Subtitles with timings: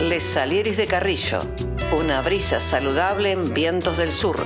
[0.00, 1.38] Les Salieris de Carrillo,
[1.98, 4.44] una brisa saludable en vientos del sur.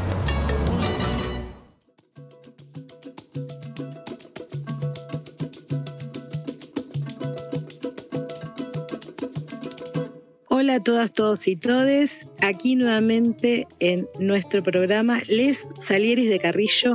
[10.79, 12.27] Todas, todos y todes.
[12.41, 16.93] Aquí nuevamente en nuestro programa Les Salieris de Carrillo,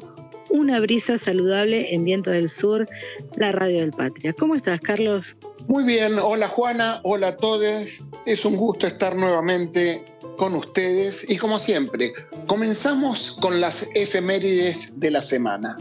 [0.51, 2.89] una brisa saludable en Viento del Sur,
[3.37, 4.33] la radio del Patria.
[4.33, 5.37] ¿Cómo estás, Carlos?
[5.67, 8.05] Muy bien, hola Juana, hola a todos.
[8.27, 10.05] Es un gusto estar nuevamente
[10.37, 12.13] con ustedes y como siempre,
[12.47, 15.77] comenzamos con las efemérides de la semana.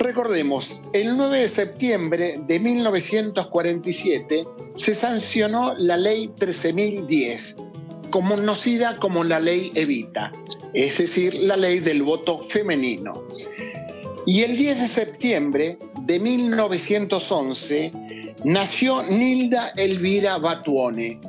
[0.00, 9.38] Recordemos, el 9 de septiembre de 1947 se sancionó la ley 13.010, conocida como la
[9.40, 10.32] ley Evita,
[10.72, 13.28] es decir, la ley del voto femenino.
[14.24, 15.76] Y el 10 de septiembre
[16.06, 17.92] de 1911
[18.44, 21.20] nació Nilda Elvira Batuone,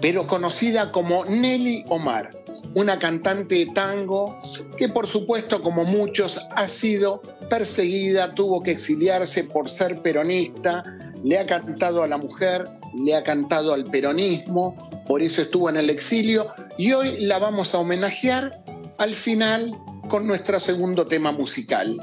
[0.00, 2.37] pero conocida como Nelly Omar,
[2.74, 4.40] una cantante de tango
[4.76, 10.84] que por supuesto como muchos ha sido perseguida, tuvo que exiliarse por ser peronista,
[11.24, 15.76] le ha cantado a la mujer, le ha cantado al peronismo, por eso estuvo en
[15.76, 18.62] el exilio y hoy la vamos a homenajear
[18.98, 19.76] al final
[20.08, 21.98] con nuestro segundo tema musical.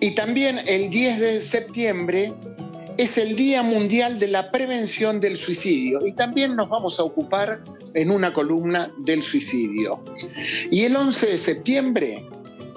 [0.00, 2.34] Y también el 10 de septiembre
[2.96, 7.64] es el Día Mundial de la Prevención del Suicidio y también nos vamos a ocupar
[7.94, 10.02] en una columna del suicidio.
[10.70, 12.26] Y el 11 de septiembre,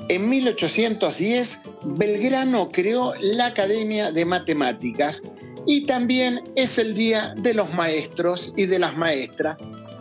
[0.09, 5.23] en 1810, Belgrano creó la Academia de Matemáticas
[5.65, 9.57] y también es el Día de los Maestros y de las Maestras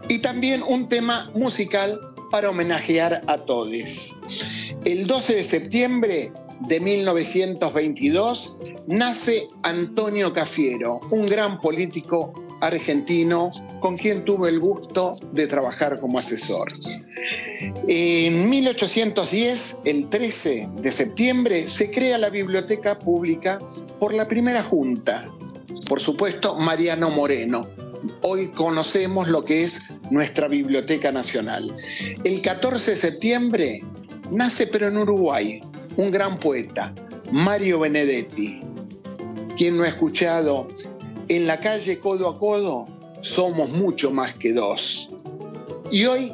[0.09, 1.99] y también un tema musical
[2.31, 4.17] para homenajear a todos.
[4.85, 6.33] El 12 de septiembre
[6.69, 8.57] de 1922
[8.87, 13.51] nace Antonio Cafiero, un gran político argentino
[13.81, 16.69] con quien tuve el gusto de trabajar como asesor.
[17.89, 23.59] En 1810, el 13 de septiembre, se crea la Biblioteca Pública
[23.99, 25.31] por la primera junta,
[25.89, 27.67] por supuesto, Mariano Moreno.
[28.23, 31.77] Hoy conocemos lo que es nuestra Biblioteca Nacional.
[32.25, 33.83] El 14 de septiembre
[34.31, 35.61] nace, pero en Uruguay,
[35.97, 36.95] un gran poeta,
[37.31, 38.61] Mario Benedetti.
[39.57, 40.69] Quien no ha escuchado
[41.29, 42.87] en la calle codo a codo
[43.21, 45.11] somos mucho más que dos.
[45.91, 46.33] Y hoy,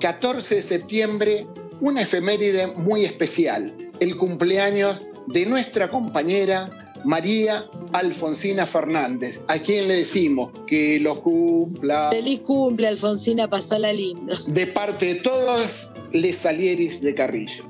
[0.00, 1.46] 14 de septiembre,
[1.80, 6.70] una efeméride muy especial, el cumpleaños de nuestra compañera
[7.04, 12.10] María Alfonsina Fernández, a quien le decimos que lo cumpla.
[12.10, 14.32] Feliz cumple, Alfonsina, pasala lindo.
[14.46, 17.64] De parte de todos, les salieris de Carrillo.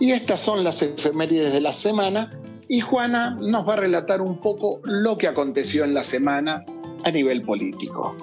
[0.00, 4.40] Y estas son las efemérides de la semana y Juana nos va a relatar un
[4.40, 6.64] poco lo que aconteció en la semana
[7.04, 8.14] a nivel político.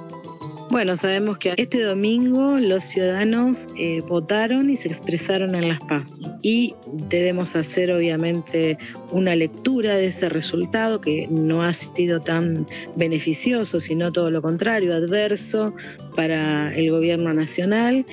[0.72, 6.22] Bueno, sabemos que este domingo los ciudadanos eh, votaron y se expresaron en las PAS.
[6.44, 6.76] Y
[7.10, 8.78] debemos hacer obviamente
[9.10, 14.94] una lectura de ese resultado que no ha sido tan beneficioso, sino todo lo contrario,
[14.94, 15.74] adverso
[16.16, 18.06] para el gobierno nacional.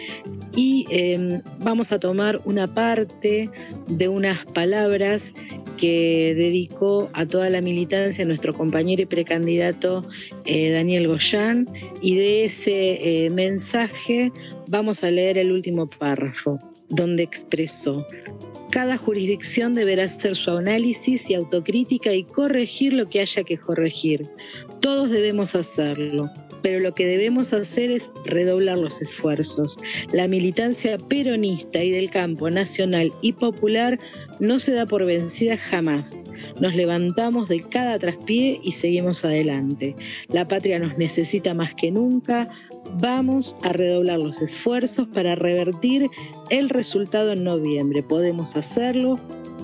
[0.54, 3.50] Y eh, vamos a tomar una parte
[3.86, 5.34] de unas palabras
[5.76, 10.04] que dedicó a toda la militancia nuestro compañero y precandidato
[10.44, 11.68] eh, Daniel Goyán.
[12.00, 14.32] Y de ese eh, mensaje
[14.66, 16.58] vamos a leer el último párrafo,
[16.88, 18.06] donde expresó,
[18.70, 24.28] cada jurisdicción deberá hacer su análisis y autocrítica y corregir lo que haya que corregir.
[24.80, 26.30] Todos debemos hacerlo
[26.62, 29.76] pero lo que debemos hacer es redoblar los esfuerzos.
[30.12, 33.98] La militancia peronista y del campo nacional y popular
[34.40, 36.22] no se da por vencida jamás.
[36.60, 39.94] Nos levantamos de cada traspié y seguimos adelante.
[40.28, 42.48] La patria nos necesita más que nunca.
[43.00, 46.08] Vamos a redoblar los esfuerzos para revertir
[46.50, 48.02] el resultado en noviembre.
[48.02, 49.18] Podemos hacerlo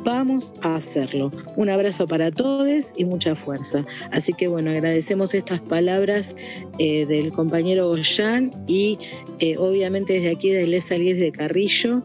[0.04, 1.30] Vamos a hacerlo.
[1.56, 3.86] Un abrazo para todos y mucha fuerza.
[4.10, 6.34] Así que bueno, agradecemos estas palabras
[6.78, 8.98] eh, del compañero Goyan y
[9.38, 12.04] eh, obviamente desde aquí de Les Alies de Carrillo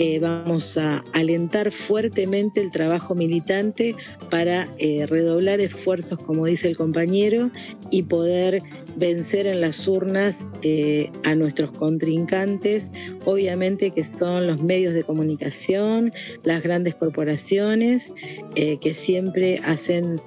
[0.00, 3.96] eh, vamos a alentar fuertemente el trabajo militante
[4.30, 7.50] para eh, redoblar esfuerzos, como dice el compañero,
[7.90, 8.62] y poder
[8.94, 12.92] vencer en las urnas eh, a nuestros contrincantes,
[13.24, 16.12] obviamente que son los medios de comunicación,
[16.44, 18.14] las grandes corporaciones,
[18.54, 20.20] que siempre hacen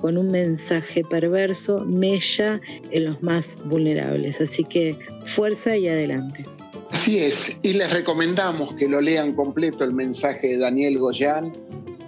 [0.00, 2.60] con un mensaje perverso, mella
[2.90, 4.40] en los más vulnerables.
[4.40, 4.96] Así que
[5.26, 6.44] fuerza y adelante.
[6.94, 11.52] Así es, y les recomendamos que lo lean completo el mensaje de Daniel Goyan.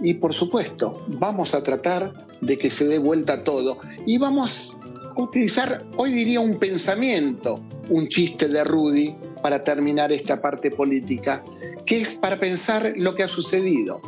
[0.00, 3.80] Y por supuesto, vamos a tratar de que se dé vuelta todo.
[4.06, 4.78] Y vamos
[5.16, 7.60] a utilizar, hoy diría, un pensamiento,
[7.90, 11.42] un chiste de Rudy para terminar esta parte política,
[11.84, 14.00] que es para pensar lo que ha sucedido.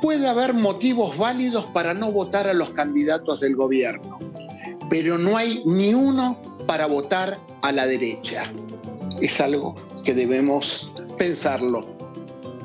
[0.00, 4.18] Puede haber motivos válidos para no votar a los candidatos del gobierno,
[4.88, 8.50] pero no hay ni uno para votar a la derecha.
[9.20, 9.74] Es algo
[10.04, 11.96] que debemos pensarlo.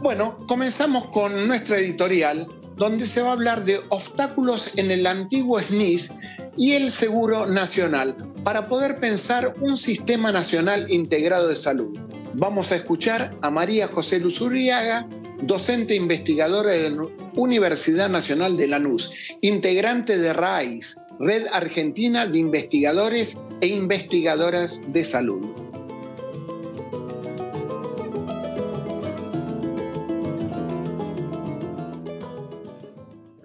[0.01, 5.59] Bueno, comenzamos con nuestra editorial, donde se va a hablar de obstáculos en el antiguo
[5.59, 6.13] SNIS
[6.55, 11.97] y el Seguro Nacional, para poder pensar un sistema nacional integrado de salud.
[12.33, 15.07] Vamos a escuchar a María José Luzurriaga,
[15.41, 17.03] docente investigadora de la
[17.35, 25.68] Universidad Nacional de Lanús, integrante de RAIS, Red Argentina de Investigadores e Investigadoras de Salud.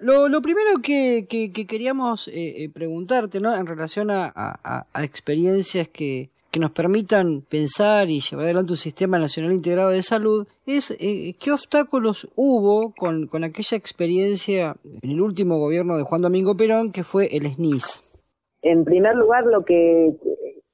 [0.05, 1.25] Lo, primero que,
[1.67, 3.55] queríamos eh, eh, preguntarte, ¿no?
[3.55, 6.29] En relación a, experiencias que,
[6.59, 11.51] nos permitan pensar y llevar adelante un sistema nacional integrado de salud, es eh, qué
[11.51, 17.03] obstáculos hubo con, con aquella experiencia en el último gobierno de Juan Domingo Perón, que
[17.03, 18.23] fue el SNIS.
[18.61, 20.15] En primer lugar, lo que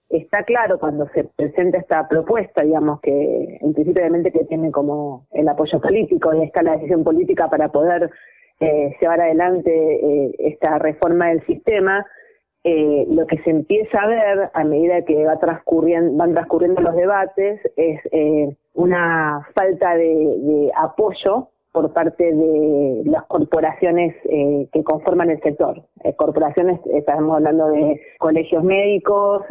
[0.10, 5.48] está claro cuando se presenta esta propuesta, digamos que en principio que tiene como el
[5.48, 8.12] apoyo político y está la decisión política para poder
[8.62, 12.06] eh, llevar adelante eh, esta reforma del sistema,
[12.64, 16.96] eh, lo que se empieza a ver a medida que va transcurriendo, van transcurriendo los
[16.96, 24.84] debates es eh, una falta de, de, apoyo por parte de las corporaciones eh, que
[24.84, 25.82] conforman el sector.
[26.18, 29.44] corporaciones, estamos hablando de colegios médicos,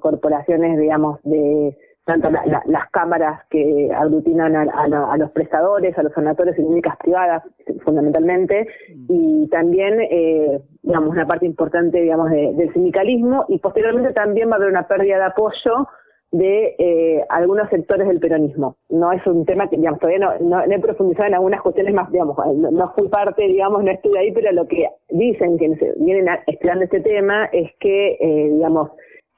[0.00, 1.74] corporaciones, digamos, de
[2.10, 2.28] tanto
[2.66, 7.44] las cámaras que aglutinan a, los prestadores, a los sanatorios y clínicas privadas,
[7.84, 9.06] fundamentalmente, mm.
[9.08, 14.56] y también, eh, digamos, una parte importante, digamos, del sindicalismo, y posteriormente también va a
[14.56, 15.88] haber una pérdida de apoyo
[16.32, 18.76] de eh, algunos sectores del peronismo.
[18.88, 22.36] No es un tema que, digamos, todavía no, he profundizado en algunas cuestiones más, digamos,
[22.56, 27.00] no, fui parte, digamos, no estoy ahí, pero lo que dicen que vienen estudiando este
[27.00, 28.90] tema es que, eh, digamos,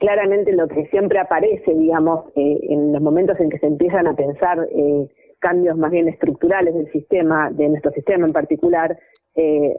[0.02, 4.16] claramente lo que siempre aparece, digamos, eh, en los momentos en que se empiezan a
[4.16, 5.06] pensar eh,
[5.38, 8.98] cambios más bien estructurales del sistema, de nuestro sistema en particular,
[9.36, 9.76] eh,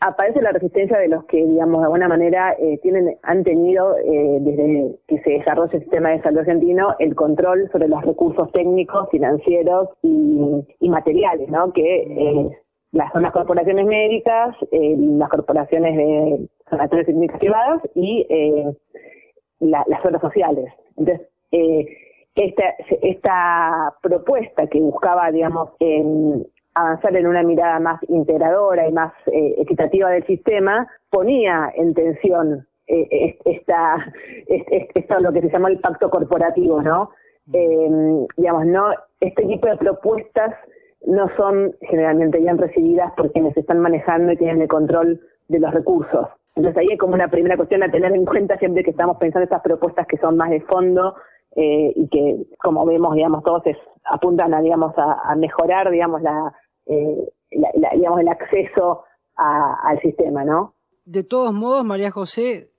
[0.00, 5.18] aparece la resistencia de los que, digamos, de alguna manera tienen, han tenido, desde que
[5.20, 10.88] se desarrolla el sistema de salud argentino, el control sobre los recursos técnicos, financieros y,
[10.88, 11.70] materiales, ¿no?
[11.74, 12.48] Que
[12.92, 18.26] las, son las corporaciones médicas, las corporaciones de sanatorios clínicas privadas y
[19.60, 20.72] las obras sociales.
[20.96, 21.86] Entonces, eh,
[22.34, 25.70] esta, esta propuesta que buscaba, digamos,
[26.74, 32.66] avanzar en una mirada más integradora y más eh, equitativa del sistema, ponía en tensión
[32.86, 34.12] eh, esta,
[34.48, 37.10] esto lo que se llamó el pacto corporativo, ¿no?
[37.52, 40.54] Eh, digamos, no, este tipo de propuestas
[41.06, 45.72] no son generalmente bien recibidas por quienes están manejando y tienen el control de los
[45.72, 46.28] recursos.
[46.56, 49.44] Entonces ahí hay como una primera cuestión a tener en cuenta siempre que estamos pensando
[49.44, 51.14] estas propuestas que son más de fondo
[51.56, 53.62] eh, y que, como vemos, digamos, todos
[54.04, 56.22] apuntan a, digamos, a, mejorar, digamos,
[56.86, 59.04] eh, la, digamos, el acceso
[59.36, 60.74] al sistema, ¿no?
[61.04, 62.70] De todos modos, María José,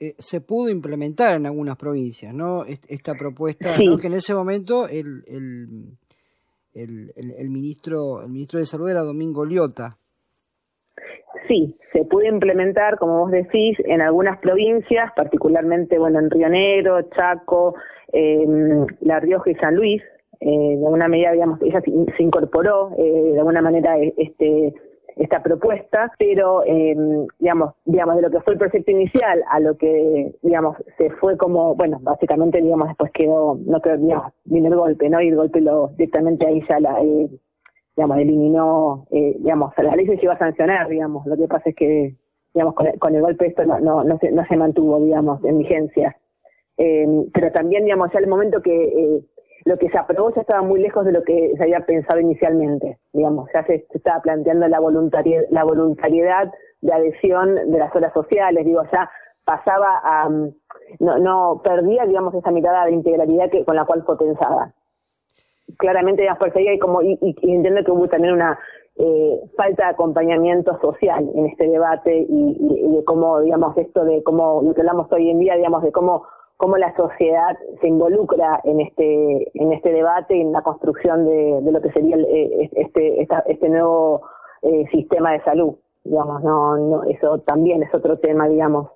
[0.00, 2.64] eh, se pudo implementar en algunas provincias, ¿no?
[2.64, 5.98] Esta propuesta, que en ese momento el, el,
[6.72, 9.98] el, el, ministro el ministro de Salud era Domingo Liota
[11.50, 17.02] sí, se pudo implementar, como vos decís, en algunas provincias, particularmente, bueno, en Río Negro,
[17.10, 17.74] Chaco,
[18.12, 18.46] eh,
[19.00, 20.00] La Rioja y San Luis.
[20.40, 24.72] Eh, de alguna medida, digamos, ella se incorporó eh, de alguna manera e, este
[25.16, 26.96] esta propuesta, pero eh,
[27.38, 31.36] digamos, digamos de lo que fue el proyecto inicial a lo que digamos se fue
[31.36, 35.20] como, bueno, básicamente digamos después quedó, no creo, digamos, vino el golpe, ¿no?
[35.20, 37.28] Y el golpe lo directamente ahí ya la, eh,
[38.00, 41.76] digamos, eliminó, eh, digamos, la ley se iba a sancionar, digamos, lo que pasa es
[41.76, 42.14] que,
[42.54, 46.16] digamos, con, el golpe esto no, se, no se mantuvo, digamos, en vigencia.
[46.78, 49.20] Eh, pero también, digamos, ya el momento que eh,
[49.66, 52.96] lo que se aprobó ya estaba muy lejos de lo que se había pensado inicialmente,
[53.12, 58.64] digamos, ya se, estaba planteando la voluntariedad, la voluntariedad de adhesión de las horas sociales,
[58.64, 59.10] digo, ya
[59.44, 60.26] pasaba a,
[61.00, 64.72] no, no perdía, digamos, esa mirada de integralidad que, con la cual fue pensada
[65.78, 68.58] claramente digamos, por ahí como, y, entiendo que hubo también una
[68.96, 74.62] eh, falta de acompañamiento social en este debate y, de cómo, digamos, esto de cómo,
[74.62, 76.24] lo que hablamos hoy en día, digamos, de cómo
[76.60, 81.62] cómo la sociedad se involucra en este en este debate y en la construcción de,
[81.62, 84.20] lo que sería eh, este este nuevo
[84.60, 88.90] eh, sistema de salud digamos no no eso también es otro tema digamos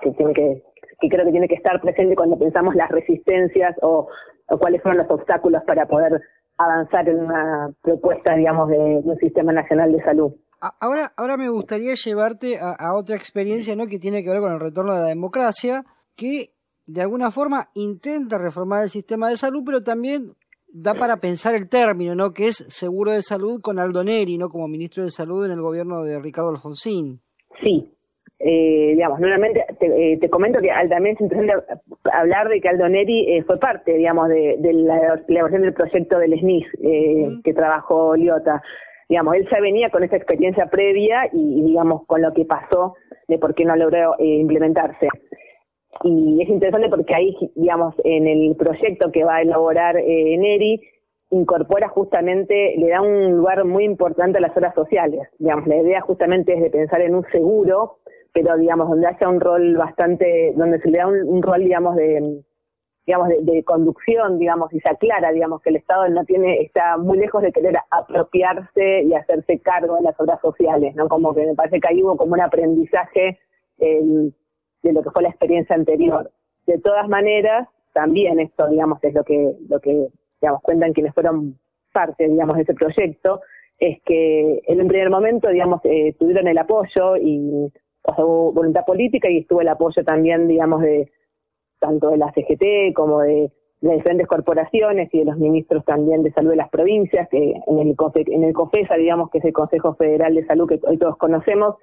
[0.00, 0.62] que tiene que
[1.00, 4.08] que creo que tiene que estar presente cuando pensamos las resistencias o
[4.48, 6.20] o cuáles fueron los obstáculos para poder
[6.56, 10.32] avanzar en una propuesta, digamos, de, un sistema nacional de salud.
[10.80, 13.86] Ahora, ahora me gustaría llevarte a, otra experiencia ¿no?
[13.86, 15.84] que tiene que ver con el retorno de la democracia,
[16.16, 16.46] que
[16.84, 20.32] de alguna forma intenta reformar el sistema de salud, pero también
[20.66, 22.32] da para pensar el término, ¿no?
[22.32, 24.48] que es seguro de salud con Aldo Neri, ¿no?
[24.48, 27.20] como ministro de salud en el gobierno de Ricardo Alfonsín.
[27.62, 27.96] Sí,
[28.40, 31.80] eh, digamos, nuevamente te, eh, te, comento que también es interesante
[32.12, 36.38] hablar de que Aldo Neri eh, fue parte, digamos, de, la elaboración del proyecto del
[36.38, 38.62] SNIS eh, que trabajó Liota.
[39.08, 42.94] Digamos, él ya venía con esa experiencia previa y, digamos, con lo que pasó
[43.26, 45.08] de por qué no logró implementarse.
[46.04, 50.80] Y es interesante porque ahí, digamos, en el proyecto que va a elaborar Neri,
[51.30, 55.26] incorpora justamente, le da un lugar muy importante a las horas sociales.
[55.38, 57.98] Digamos, la idea justamente es de pensar en un seguro
[58.40, 62.44] pero digamos, donde haya un rol bastante, donde se le da un, rol, digamos, de
[63.04, 67.18] digamos, de, conducción, digamos, y se aclara, digamos, que el Estado no tiene, está muy
[67.18, 71.08] lejos de querer apropiarse y hacerse cargo de las obras sociales, ¿no?
[71.08, 73.38] Como que me parece que ahí hubo como un aprendizaje
[73.78, 76.30] de lo que fue la experiencia anterior.
[76.66, 80.08] De todas maneras, también esto, digamos, es lo que, lo que,
[80.40, 81.58] digamos, cuentan quienes fueron
[81.92, 83.40] parte, digamos, de ese proyecto,
[83.78, 87.72] es que en un primer momento, digamos, eh, tuvieron el apoyo y
[88.16, 91.10] hubo voluntad política y estuvo el apoyo también, digamos, de
[91.78, 96.32] tanto de la CGT como de, las diferentes corporaciones y de los ministros también de
[96.32, 97.94] salud de las provincias, que en el,
[98.26, 101.76] en el COFESA, digamos, que es el Consejo Federal de Salud que hoy todos conocemos,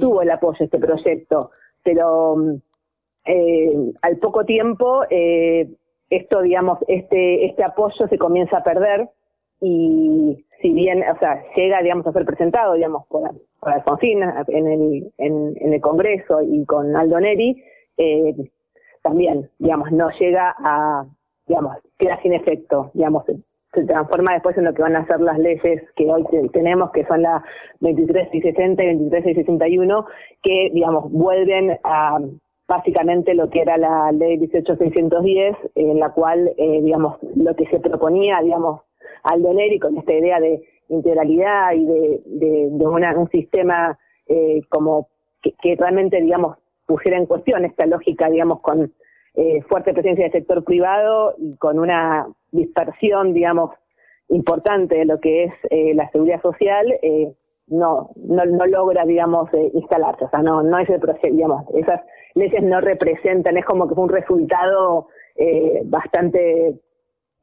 [0.00, 1.50] tuvo el apoyo a este proyecto.
[1.82, 2.36] Pero
[3.24, 5.70] eh, al poco tiempo, eh,
[6.10, 9.08] esto, digamos, este, este apoyo se comienza a perder
[9.60, 13.30] y si bien, o sea, llega, digamos, a ser presentado, digamos, por,
[13.60, 17.62] por Alfonsín en el, en, el Congreso y con Aldo Neri,
[17.96, 18.34] eh,
[19.02, 21.06] también, digamos, no llega a,
[21.46, 23.24] digamos, queda sin efecto, digamos,
[23.74, 27.04] se transforma después en lo que van a ser las leyes que hoy tenemos, que
[27.04, 27.42] son la
[27.80, 30.06] 23 y 60 y 23 y 61,
[30.42, 32.18] que, digamos, vuelven a
[32.66, 37.80] básicamente lo que era la ley 18610, en la cual, eh, digamos, lo que se
[37.80, 38.82] proponía, digamos,
[39.22, 45.08] Aldo Neri con esta idea de integralidad y de, de, un sistema eh, como
[45.42, 48.92] que, realmente, digamos, pusiera en cuestión esta lógica, digamos, con
[49.34, 53.70] eh, fuerte presencia del sector privado y con una dispersión, digamos,
[54.28, 56.86] importante de lo que es eh, la seguridad social,
[57.68, 60.24] no, no, no logra, digamos, instalarse.
[60.24, 62.00] O sea, no, no es el proceso, digamos, esas
[62.34, 65.08] leyes no representan, es como que fue un resultado
[65.84, 66.74] bastante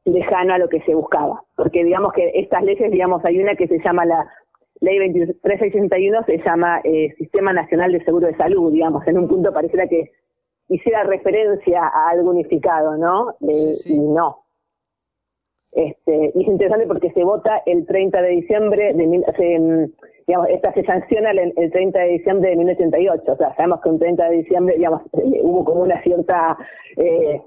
[0.06, 1.42] lejano a lo que se buscaba.
[1.56, 4.26] Porque digamos que estas leyes, digamos, hay una que se llama la
[4.80, 9.52] Ley 2361, se llama eh, Sistema Nacional de Seguro de Salud, digamos, en un punto
[9.52, 10.12] pareciera que
[10.68, 13.30] hiciera referencia a algo unificado, ¿no?
[13.40, 14.44] Eh, y no.
[15.72, 19.92] Este, y es interesante porque se vota el 30 de diciembre de se, mm,
[20.26, 23.98] digamos, esta se sanciona el, 30 de diciembre de 1988, o sea, sabemos que un
[23.98, 26.56] 30 de diciembre, digamos, eh, hubo como una cierta
[26.96, 27.40] eh,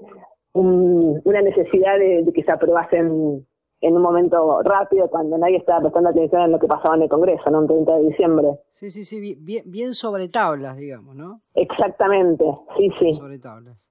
[0.52, 3.46] una necesidad de, que se aprobasen
[3.82, 7.08] en un momento rápido cuando nadie estaba prestando atención en lo que pasaba en el
[7.08, 7.60] Congreso, ¿no?
[7.60, 8.48] Un 30 de diciembre.
[8.70, 11.40] Sí, sí, sí, bien, bien sobre tablas, digamos, ¿no?
[11.54, 12.44] Exactamente,
[12.76, 13.12] sí, sí.
[13.12, 13.90] Sobre tablas.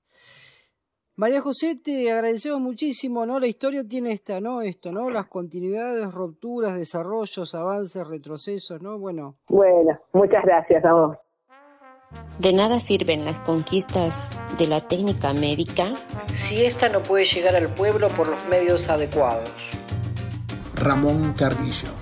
[1.16, 3.39] María José, te agradecemos muchísimo, ¿no?
[3.39, 4.62] La historia tiene esta, ¿no?
[4.62, 5.10] Esto, ¿no?
[5.10, 8.98] Las continuidades, rupturas, desarrollos, avances, retrocesos, ¿no?
[9.00, 9.36] Bueno.
[9.50, 11.18] Bueno, muchas gracias a vos.
[12.39, 15.94] De nada sirven las conquistas de la técnica médica
[16.34, 19.74] si ésta no puede llegar al pueblo por los medios adecuados.
[20.75, 21.99] Ramón Carrillo.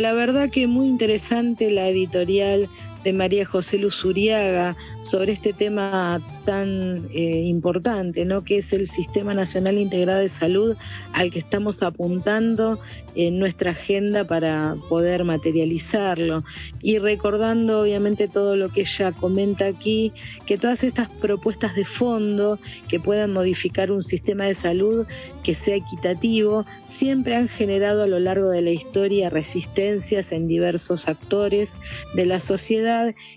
[0.00, 2.68] La verdad que muy interesante la editorial
[3.06, 8.42] de María José Luzuriaga sobre este tema tan eh, importante, ¿no?
[8.42, 10.76] que es el Sistema Nacional Integrado de Salud
[11.12, 12.80] al que estamos apuntando
[13.14, 16.42] en nuestra agenda para poder materializarlo.
[16.82, 20.12] Y recordando obviamente todo lo que ella comenta aquí,
[20.44, 22.58] que todas estas propuestas de fondo
[22.88, 25.06] que puedan modificar un sistema de salud
[25.44, 31.06] que sea equitativo, siempre han generado a lo largo de la historia resistencias en diversos
[31.06, 31.74] actores
[32.14, 32.95] de la sociedad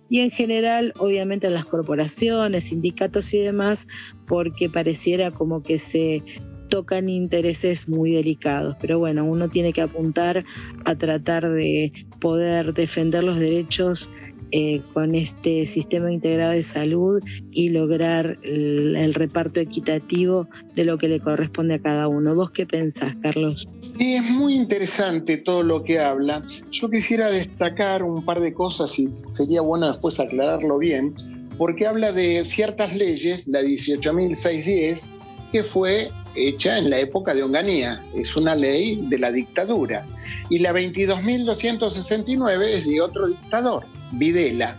[0.09, 3.87] y en general obviamente en las corporaciones, sindicatos, y demás,
[4.25, 6.23] porque pareciera como que se
[6.69, 8.77] tocan intereses muy delicados.
[8.79, 10.45] Pero bueno, uno tiene que apuntar
[10.85, 14.09] a tratar de poder defender los derechos
[14.51, 21.07] eh, con este sistema integrado de salud y lograr el, reparto equitativo de lo que
[21.07, 22.35] le corresponde a cada uno.
[22.35, 23.67] ¿Vos qué pensás, Carlos?
[23.99, 26.43] Es muy interesante todo lo que habla.
[26.71, 31.15] Yo quisiera destacar un par de cosas y sería bueno después aclararlo bien
[31.59, 35.09] porque habla de ciertas leyes, la 18.610,
[35.51, 40.05] que fue hecha en la época de Onganía, es una ley de la dictadura,
[40.49, 44.77] y la 22.269 es de otro dictador, Videla.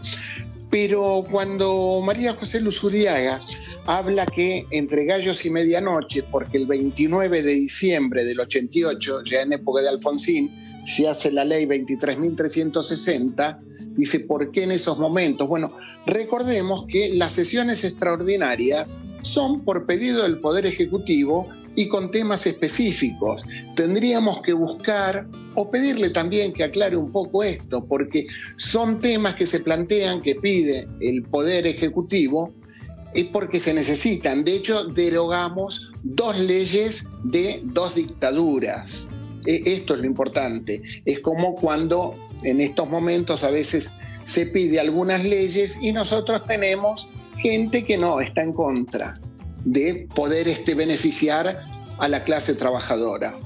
[0.70, 3.40] Pero cuando María José Luzuriaga
[3.86, 9.54] habla que entre gallos y medianoche, porque el 29 de diciembre del 88, ya en
[9.54, 10.50] época de Alfonsín,
[10.84, 13.58] se hace la ley 23.360,
[13.96, 15.48] dice, ¿por qué en esos momentos?
[15.48, 15.72] Bueno,
[16.06, 18.88] Recordemos que las sesiones extraordinarias
[19.22, 23.44] son por pedido del Poder Ejecutivo y con temas específicos.
[23.74, 29.46] Tendríamos que buscar o pedirle también que aclare un poco esto, porque son temas que
[29.46, 32.52] se plantean, que pide el Poder Ejecutivo,
[33.14, 34.44] es porque se necesitan.
[34.44, 39.08] De hecho, derogamos dos leyes de dos dictaduras.
[39.46, 40.82] E, esto es lo importante.
[41.04, 43.90] Es como cuando en estos momentos a veces
[44.24, 47.08] se pide algunas leyes y nosotros tenemos
[47.38, 49.18] gente que no está en contra
[49.64, 51.64] de poder este, beneficiar
[51.98, 53.38] a la clase trabajadora.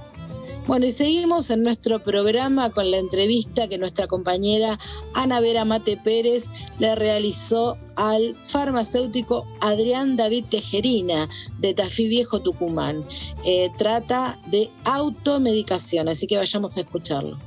[0.67, 4.79] Bueno, y seguimos en nuestro programa con la entrevista que nuestra compañera
[5.15, 6.49] Ana Vera Mate Pérez
[6.79, 13.05] le realizó al farmacéutico Adrián David Tejerina de Tafí Viejo Tucumán.
[13.45, 17.39] Eh, trata de automedicación, así que vayamos a escucharlo.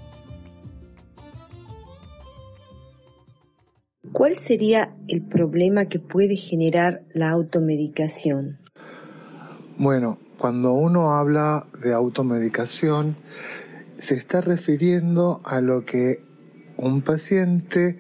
[4.12, 8.58] ¿Cuál sería el problema que puede generar la automedicación?
[9.78, 13.16] Bueno, cuando uno habla de automedicación,
[14.00, 16.24] se está refiriendo a lo que
[16.78, 17.98] un paciente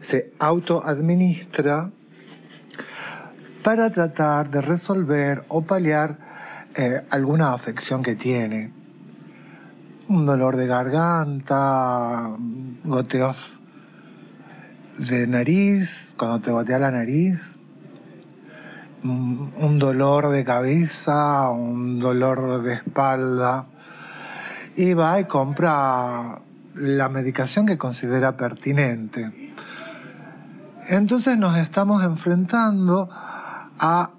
[0.00, 1.90] se autoadministra
[3.62, 6.18] para tratar de resolver o paliar
[6.74, 8.72] eh, alguna afección que tiene.
[10.08, 12.36] Un dolor de garganta,
[12.84, 13.61] goteos
[14.98, 17.40] de nariz, cuando te gotea la nariz,
[19.02, 23.66] un dolor de cabeza, un dolor de espalda,
[24.76, 26.40] y va y compra
[26.74, 29.54] la medicación que considera pertinente.
[30.88, 34.10] Entonces nos estamos enfrentando a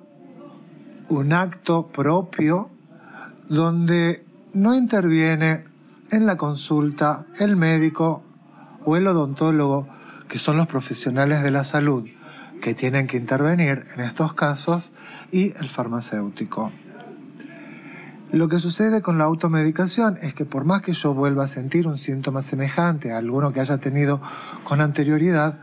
[1.10, 2.70] un acto propio
[3.50, 5.66] donde no interviene
[6.12, 8.24] en la consulta el médico
[8.86, 9.88] o el odontólogo,
[10.28, 12.08] que son los profesionales de la salud
[12.62, 14.92] que tienen que intervenir en estos casos,
[15.34, 16.72] y el farmacéutico.
[18.32, 21.88] Lo que sucede con la automedicación es que por más que yo vuelva a sentir
[21.88, 24.22] un síntoma semejante a alguno que haya tenido
[24.64, 25.60] con anterioridad,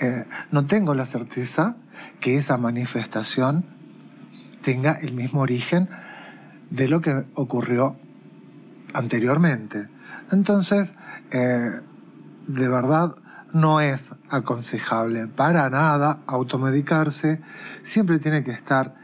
[0.00, 1.76] eh, no tengo la certeza
[2.18, 3.64] que esa manifestación
[4.62, 5.88] tenga el mismo origen
[6.70, 7.96] de lo que ocurrió
[8.92, 9.88] anteriormente.
[10.32, 10.92] Entonces,
[11.30, 11.80] eh,
[12.48, 13.14] de verdad,
[13.52, 17.40] no es aconsejable para nada automedicarse,
[17.82, 18.94] siempre tiene que estar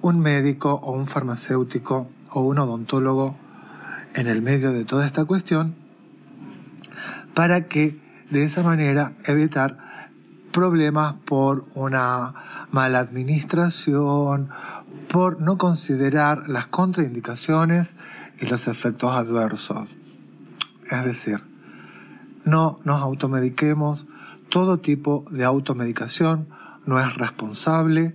[0.00, 3.36] un médico o un farmacéutico o un odontólogo
[4.14, 5.74] en el medio de toda esta cuestión
[7.34, 9.76] para que de esa manera evitar
[10.52, 14.50] problemas por una mala administración,
[15.08, 17.94] por no considerar las contraindicaciones
[18.38, 19.88] y los efectos adversos.
[20.90, 21.53] Es decir,
[22.44, 24.06] no nos automediquemos,
[24.50, 26.48] todo tipo de automedicación
[26.86, 28.14] no es responsable,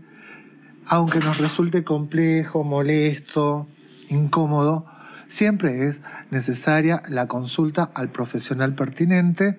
[0.85, 3.67] aunque nos resulte complejo, molesto,
[4.09, 4.85] incómodo,
[5.27, 9.57] siempre es necesaria la consulta al profesional pertinente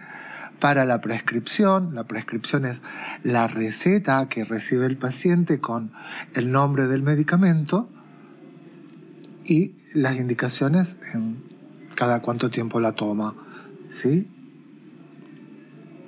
[0.59, 1.95] para la prescripción.
[1.95, 2.81] La prescripción es
[3.23, 5.93] la receta que recibe el paciente con
[6.35, 7.89] el nombre del medicamento
[9.45, 11.43] y las indicaciones en
[11.95, 13.35] cada cuánto tiempo la toma
[13.91, 14.29] ¿Sí?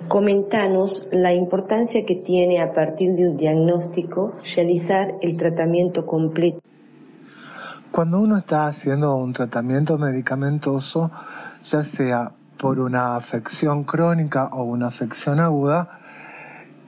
[0.07, 6.59] Comentanos la importancia que tiene a partir de un diagnóstico realizar el tratamiento completo.
[7.91, 11.11] Cuando uno está haciendo un tratamiento medicamentoso,
[11.63, 15.99] ya sea por una afección crónica o una afección aguda,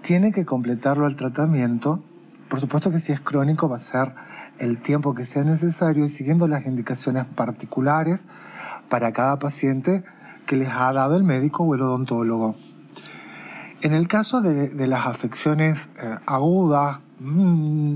[0.01, 2.01] tiene que completarlo al tratamiento.
[2.49, 4.13] Por supuesto que si es crónico va a ser
[4.60, 8.25] el tiempo que sea necesario y siguiendo las indicaciones particulares
[8.89, 10.04] para cada paciente
[10.45, 12.56] que les ha dado el médico o el odontólogo.
[13.81, 17.95] En el caso de, las afecciones eh, agudas, mm,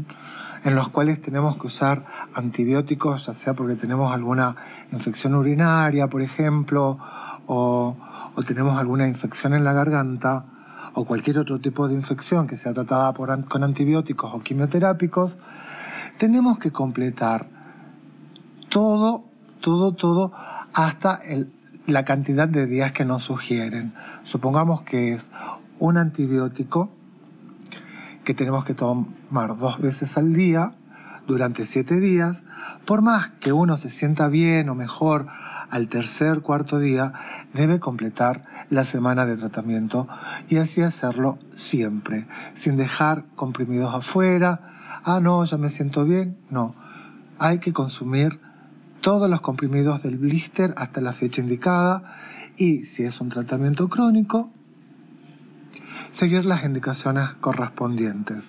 [0.63, 4.55] en los cuales tenemos que usar antibióticos, ya sea porque tenemos alguna
[4.91, 6.99] infección urinaria, por ejemplo,
[7.47, 7.95] o,
[8.47, 10.45] tenemos alguna infección en la garganta,
[10.93, 15.37] o cualquier otro tipo de infección que sea tratada con antibióticos o quimioterápicos,
[16.17, 17.47] tenemos que completar
[18.69, 19.23] todo,
[19.61, 20.31] todo, todo
[20.73, 21.21] hasta
[21.85, 23.93] la cantidad de días que nos sugieren.
[24.23, 25.29] Supongamos que es
[25.79, 26.89] un antibiótico
[28.23, 30.73] que tenemos que tomar dos veces al día
[31.25, 32.43] durante siete días,
[32.85, 35.27] por más que uno se sienta bien o mejor
[35.69, 37.13] al tercer, cuarto día,
[37.53, 40.07] debe completar la semana de tratamiento
[40.47, 45.01] y así hacerlo siempre, sin dejar comprimidos afuera.
[45.03, 46.37] Ah, no, ya me siento bien.
[46.49, 46.75] No,
[47.37, 48.39] hay que consumir
[49.01, 52.03] todos los comprimidos del blister hasta la fecha indicada
[52.57, 54.51] y si es un tratamiento crónico,
[56.11, 58.43] seguir las indicaciones correspondientes.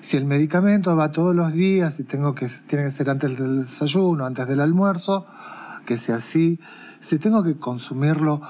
[0.00, 3.66] Si el medicamento va todos los días y tengo que, tiene que ser antes del
[3.66, 5.26] desayuno, antes del almuerzo,
[5.84, 6.60] que sea así.
[7.00, 8.42] Si tengo que consumirlo,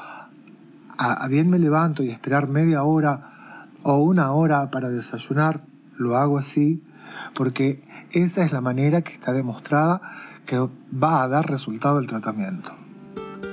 [0.99, 5.63] a, bien me levanto y esperar media hora o una hora para desayunar,
[5.97, 6.83] lo hago así,
[7.35, 10.01] porque esa es la manera que está demostrada
[10.47, 12.73] que va a dar resultado el tratamiento.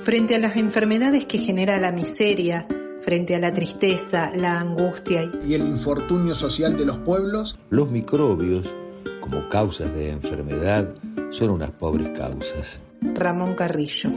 [0.02, 2.66] Frente a las enfermedades que genera la miseria,
[3.06, 8.74] frente a la tristeza, la angustia y el infortunio social de los pueblos, los microbios,
[9.20, 10.92] como causas de enfermedad,
[11.30, 12.80] son unas pobres causas.
[13.00, 14.10] Ramón Carrillo.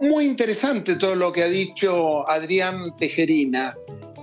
[0.00, 3.76] Muy interesante todo lo que ha dicho Adrián Tejerina.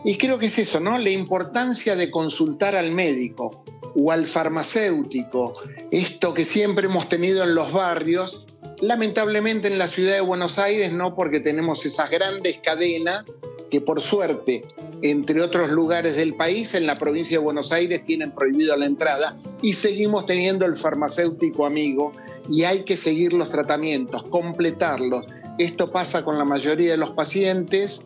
[0.04, 0.98] Y creo que es eso, ¿no?
[0.98, 3.64] La importancia de consultar al médico
[3.96, 5.54] o al farmacéutico,
[5.92, 8.46] esto que siempre hemos tenido en los barrios,
[8.82, 13.26] lamentablemente en la ciudad de Buenos Aires no, porque tenemos esas grandes cadenas
[13.70, 14.66] que por suerte,
[15.02, 19.38] entre otros lugares del país, en la provincia de Buenos Aires tienen prohibido la entrada
[19.62, 22.12] y seguimos teniendo el farmacéutico amigo
[22.50, 25.26] y hay que seguir los tratamientos, completarlos.
[25.60, 28.06] Esto pasa con la mayoría de los pacientes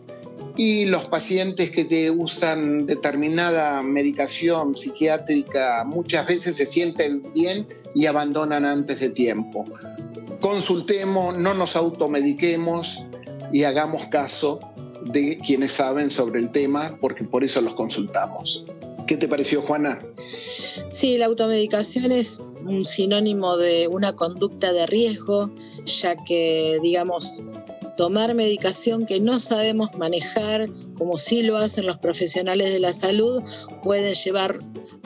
[0.56, 8.66] y los pacientes que usan determinada medicación psiquiátrica muchas veces se sienten bien y abandonan
[8.66, 9.66] antes de tiempo.
[10.40, 13.04] Consultemos, no nos automediquemos
[13.52, 14.60] y hagamos caso
[15.06, 18.64] de quienes saben sobre el tema, porque por eso los consultamos.
[19.08, 20.00] ¿Qué te pareció, Juana?
[20.88, 25.52] Sí, la automedicación es un sinónimo de una conducta de riesgo,
[25.86, 27.44] ya que, digamos,
[27.98, 33.44] tomar medicación que no sabemos manejar, como sí lo hacen los profesionales de la salud,
[33.84, 34.60] pueden llevar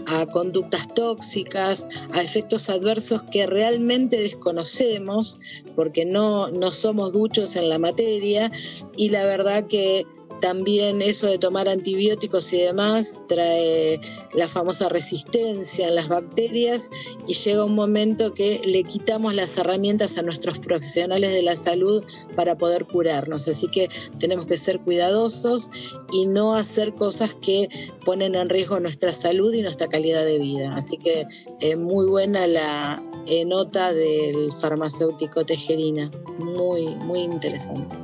[0.07, 5.39] a conductas tóxicas, a efectos adversos que realmente desconocemos
[5.75, 8.49] porque no, no somos duchos en la materia
[8.95, 10.05] y la verdad que
[10.39, 13.99] también eso de tomar antibióticos y demás trae
[14.33, 16.89] la famosa resistencia en las bacterias
[17.27, 22.03] y llega un momento que le quitamos las herramientas a nuestros profesionales de la salud
[22.35, 23.47] para poder curarnos.
[23.47, 25.71] Así que tenemos que ser cuidadosos
[26.11, 27.67] y no hacer cosas que
[28.05, 30.75] ponen en riesgo nuestra salud y nuestra calidad de vida.
[30.75, 31.25] Así que
[31.61, 37.97] eh, muy buena la eh, nota del farmacéutico Tejerina, muy, muy interesante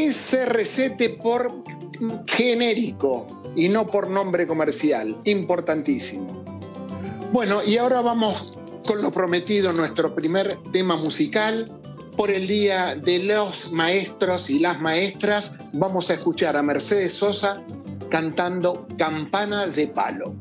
[0.00, 1.62] que se recete por
[2.26, 5.20] genérico y no por nombre comercial.
[5.24, 6.42] Importantísimo.
[7.32, 11.70] Bueno, y ahora vamos con lo prometido, nuestro primer tema musical.
[12.16, 17.62] Por el Día de los Maestros y las Maestras, vamos a escuchar a Mercedes Sosa
[18.08, 20.34] cantando Campana de Palo.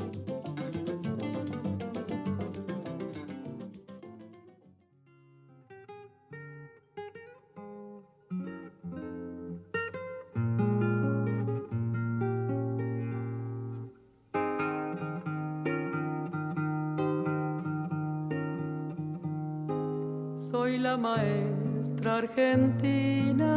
[22.39, 23.55] Argentina,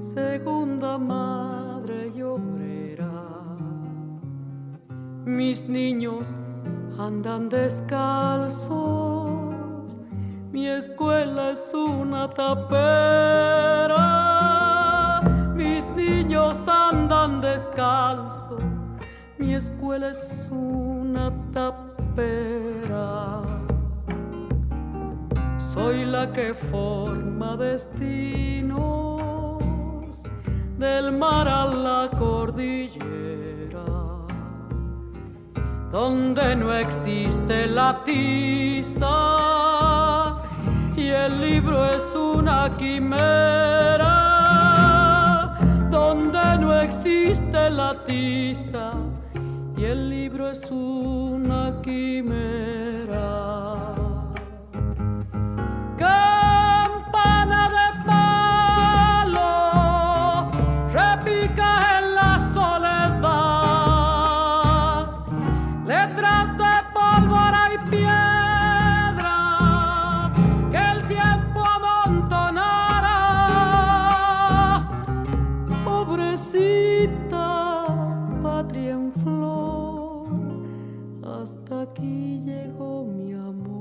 [0.00, 3.10] segunda madre y obrera.
[5.24, 6.28] Mis niños
[6.96, 8.70] andan descalzos,
[10.52, 13.98] mi escuela es una tapera.
[15.56, 18.62] Mis niños andan descalzos,
[19.38, 22.71] mi escuela es una tapera.
[25.72, 28.76] Soy la que forma destinos
[30.76, 33.86] del mar a la cordillera,
[35.90, 39.08] donde no existe la tiza
[40.94, 44.10] y el libro es una quimera,
[45.90, 48.92] donde no existe la tiza
[49.74, 52.81] y el libro es una quimera.
[81.40, 83.72] Hasta aquí llegó mi amor.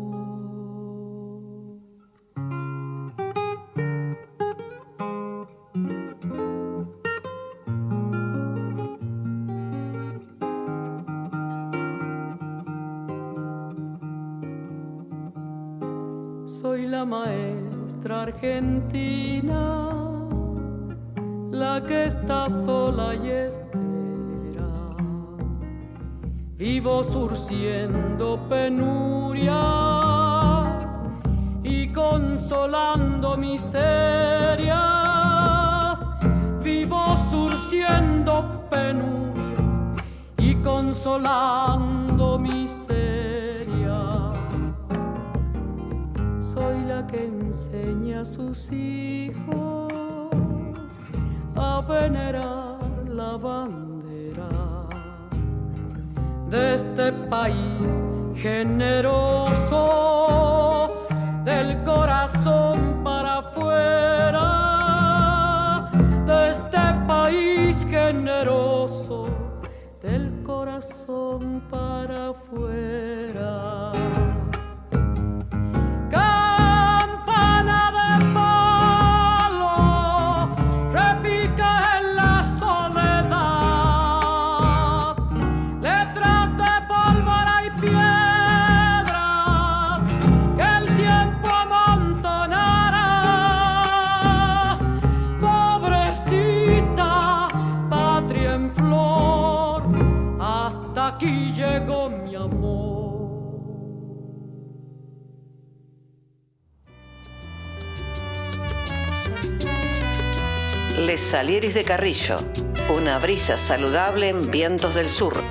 [16.45, 19.30] Soy la maestra argentina,
[26.81, 29.53] Vivo surciendo penurias
[31.61, 34.73] y consolando miserias.
[36.63, 39.83] Vivo surciendo penurias
[40.39, 42.97] y consolando miserias.
[46.39, 49.93] Soy la que enseña a sus hijos
[51.55, 53.37] a venerar la
[56.51, 58.03] de este país
[58.35, 59.79] generoso,
[110.97, 112.37] Les Salieris de Carrillo,
[112.89, 115.41] una brisa saludable en vientos del sur.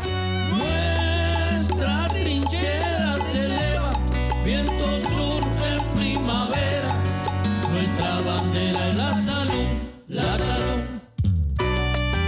[0.50, 3.90] Nuestra trinchera se eleva,
[4.44, 6.94] viento surge en primavera.
[7.70, 9.66] Nuestra bandera es la salud,
[10.08, 10.80] la salud.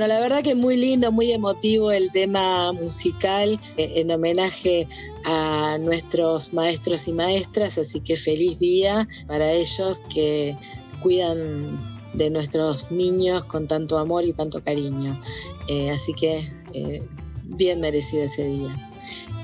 [0.00, 4.88] Bueno, la verdad que muy lindo, muy emotivo el tema musical eh, en homenaje
[5.26, 10.56] a nuestros maestros y maestras, así que feliz día para ellos que
[11.02, 11.78] cuidan
[12.14, 15.20] de nuestros niños con tanto amor y tanto cariño.
[15.68, 16.38] Eh, así que
[16.72, 17.06] eh,
[17.44, 18.74] bien merecido ese día.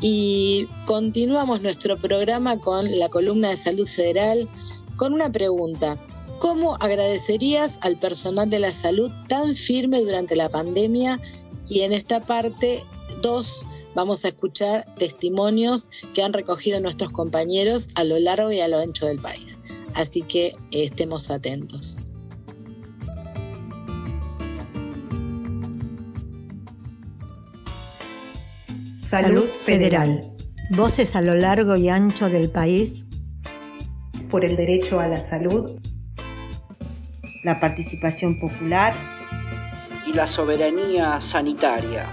[0.01, 4.49] Y continuamos nuestro programa con la columna de salud federal
[4.97, 6.01] con una pregunta.
[6.39, 11.21] ¿Cómo agradecerías al personal de la salud tan firme durante la pandemia?
[11.69, 12.85] Y en esta parte
[13.23, 18.69] 2 vamos a escuchar testimonios que han recogido nuestros compañeros a lo largo y a
[18.69, 19.61] lo ancho del país.
[19.95, 21.99] Así que estemos atentos.
[28.99, 30.21] Salud Federal.
[30.71, 33.05] Voces a lo largo y ancho del país.
[34.31, 35.79] Por el derecho a la salud.
[37.47, 38.93] La participación popular.
[40.05, 42.05] Y la soberanía sanitaria.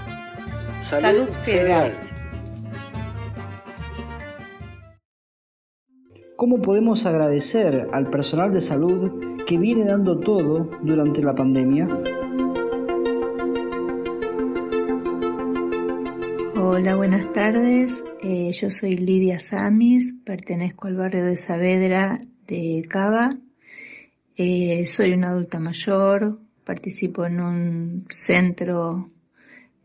[0.80, 1.93] Salud, Salud Federal.
[6.36, 11.88] ¿Cómo podemos agradecer al personal de salud que viene dando todo durante la pandemia?
[16.58, 18.04] Hola, buenas tardes.
[18.22, 23.32] Eh, yo soy Lidia Samis, pertenezco al barrio de Saavedra de Cava.
[24.36, 29.08] Eh, soy una adulta mayor, participo en un centro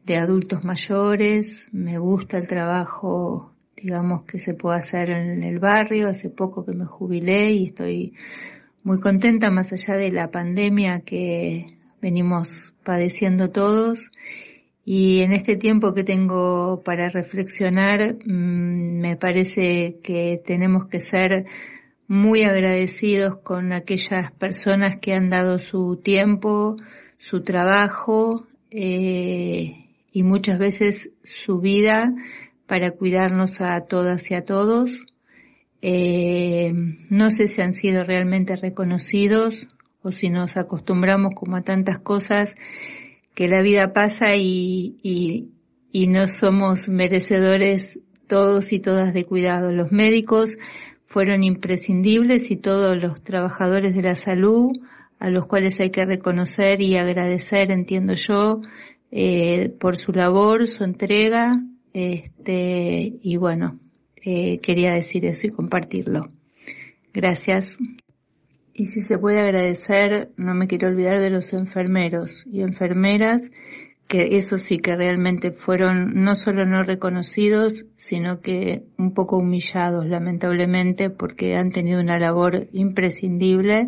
[0.04, 6.08] de adultos mayores, me gusta el trabajo digamos, que se puede hacer en el barrio.
[6.08, 8.14] Hace poco que me jubilé y estoy
[8.82, 11.66] muy contenta más allá de la pandemia que
[12.00, 14.10] venimos padeciendo todos.
[14.84, 21.44] Y en este tiempo que tengo para reflexionar, mm, me parece que tenemos que ser
[22.08, 26.76] muy agradecidos con aquellas personas que han dado su tiempo,
[27.18, 32.14] su trabajo eh, y muchas veces su vida
[32.66, 34.98] para cuidarnos a todas y a todos.
[35.82, 36.72] Eh,
[37.10, 39.68] no sé si han sido realmente reconocidos
[40.02, 42.54] o si nos acostumbramos como a tantas cosas
[43.34, 45.50] que la vida pasa y, y,
[45.92, 49.72] y no somos merecedores todos y todas de cuidado.
[49.72, 50.58] Los médicos
[51.08, 54.70] fueron imprescindibles y todos los trabajadores de la salud
[55.18, 58.60] a los cuales hay que reconocer y agradecer, entiendo yo,
[59.10, 61.60] eh, por su labor, su entrega
[61.92, 63.80] este, y bueno,
[64.24, 66.30] eh, quería decir eso y compartirlo.
[67.12, 67.78] Gracias.
[68.74, 73.50] Y si se puede agradecer, no me quiero olvidar de los enfermeros y enfermeras,
[74.08, 80.06] que eso sí que realmente fueron no solo no reconocidos, sino que un poco humillados,
[80.06, 83.84] lamentablemente, porque han tenido una labor imprescindible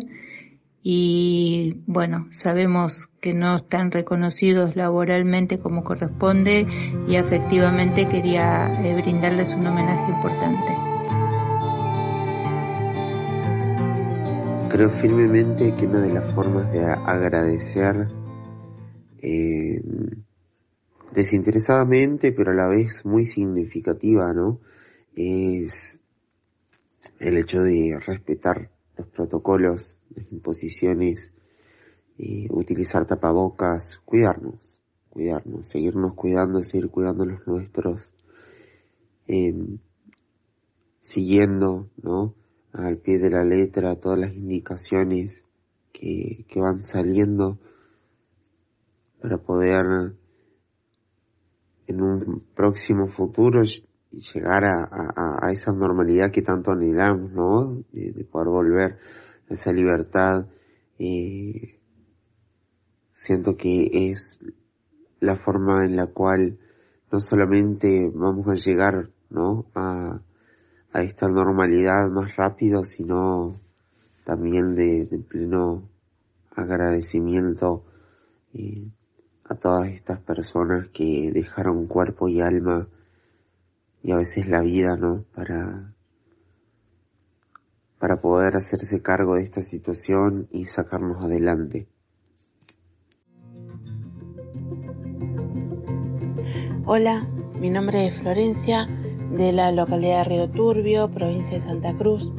[0.83, 6.67] y bueno, sabemos que no están reconocidos laboralmente como corresponde
[7.07, 10.77] y efectivamente quería eh, brindarles un homenaje importante.
[14.69, 18.07] Creo firmemente que una de las formas de agradecer
[19.21, 19.81] eh,
[21.13, 24.59] desinteresadamente, pero a la vez muy significativa, ¿no?
[25.15, 25.99] Es
[27.19, 31.33] el hecho de respetar los protocolos, las imposiciones,
[32.17, 34.77] eh, utilizar tapabocas, cuidarnos,
[35.09, 38.13] cuidarnos, seguirnos cuidando, seguir cuidando los nuestros,
[39.27, 39.77] em,
[40.99, 42.33] siguiendo, ¿no?
[42.73, 45.45] Al pie de la letra todas las indicaciones
[45.91, 47.59] que, que van saliendo
[49.21, 50.15] para poder
[51.87, 53.63] en un próximo futuro
[54.11, 57.83] llegar a, a, esa normalidad que tanto anhelamos, ¿no?
[57.91, 58.97] De, poder volver
[59.49, 60.47] a esa libertad.
[60.99, 61.79] Eh,
[63.11, 64.39] siento que es
[65.19, 66.57] la forma en la cual
[67.11, 69.65] no solamente vamos a llegar, ¿no?
[69.75, 70.21] A,
[70.93, 73.55] a esta normalidad más rápido, sino
[74.25, 75.89] también de, pleno
[76.55, 77.85] agradecimiento
[78.53, 78.89] eh,
[79.51, 82.87] a todas estas personas que dejaron cuerpo y alma
[84.01, 85.25] y a veces la vida, ¿no?
[85.35, 85.93] Para,
[87.99, 91.89] para poder hacerse cargo de esta situación y sacarnos adelante.
[96.85, 97.27] Hola,
[97.59, 98.87] mi nombre es Florencia,
[99.31, 102.31] de la localidad de Río Turbio, provincia de Santa Cruz.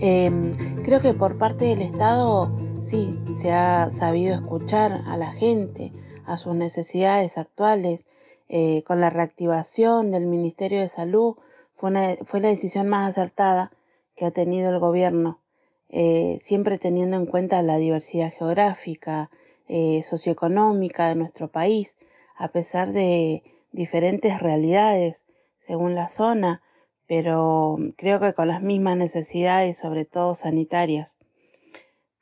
[0.00, 5.92] Em, creo que por parte del Estado sí se ha sabido escuchar a la gente,
[6.24, 8.06] a sus necesidades actuales,
[8.48, 11.36] eh, con la reactivación del Ministerio de Salud
[11.74, 13.70] fue, la decisión más acertada
[14.16, 15.40] que ha tenido el gobierno,
[15.88, 19.30] eh, siempre teniendo en cuenta la diversidad geográfica,
[19.68, 21.96] eh, socioeconómica de nuestro país,
[22.36, 25.24] a pesar de diferentes realidades
[25.58, 26.62] según la zona,
[27.06, 31.18] pero creo que con las mismas necesidades, sobre todo sanitarias.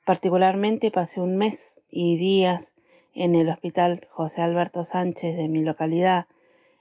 [0.09, 2.73] Particularmente pasé un mes y días
[3.15, 6.29] en el hospital José Alberto Sánchez de mi localidad,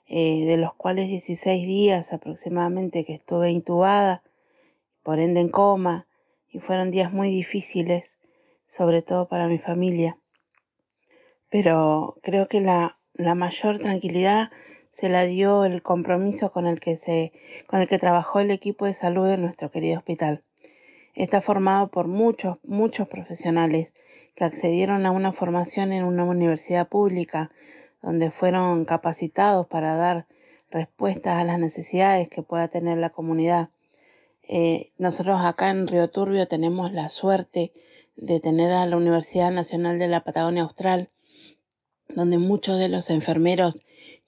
[0.08, 4.24] eh, de los cuales 16 días aproximadamente que estuve intubada,
[5.04, 6.08] por ende en coma,
[6.48, 8.18] y fueron días muy difíciles,
[8.66, 10.18] sobre todo para mi familia.
[11.50, 12.98] Pero creo que la,
[13.36, 14.52] mayor tranquilidad
[14.90, 17.34] se la dio el compromiso con el que se,
[17.68, 20.46] con el que trabajó el equipo de salud de nuestro querido hospital.
[21.18, 23.96] Está formado por muchos, muchos profesionales
[24.36, 27.50] que accedieron a una formación en una universidad pública
[28.04, 30.28] donde fueron capacitados para dar
[30.70, 33.70] respuestas a las necesidades que pueda tener la comunidad.
[34.48, 37.74] Eh, nosotros acá en Río Turbio tenemos la suerte
[38.16, 41.10] de tener a la Universidad Nacional de la Patagonia Austral,
[42.10, 43.80] donde muchos de los enfermeros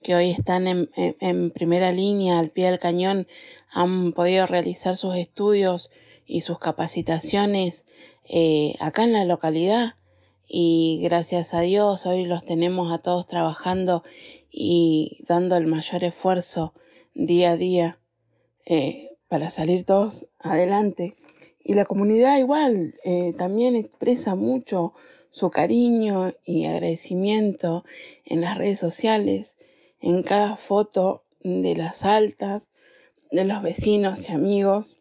[0.02, 3.28] que hoy están en, primera línea, al pie del cañón,
[3.70, 5.92] han podido realizar sus estudios
[6.30, 7.86] y sus capacitaciones
[8.24, 9.96] eh, acá en la localidad.
[10.48, 14.04] Y gracias a Dios hoy los tenemos a todos trabajando
[14.52, 16.74] y dando el mayor esfuerzo
[17.16, 18.00] día a día
[18.66, 21.16] eh, para salir todos adelante.
[21.64, 24.94] Y la comunidad igual eh, también expresa mucho
[25.32, 27.84] su cariño y agradecimiento
[28.26, 29.56] en las redes sociales,
[30.00, 32.68] en cada foto de las altas,
[33.32, 34.99] de los vecinos y amigos,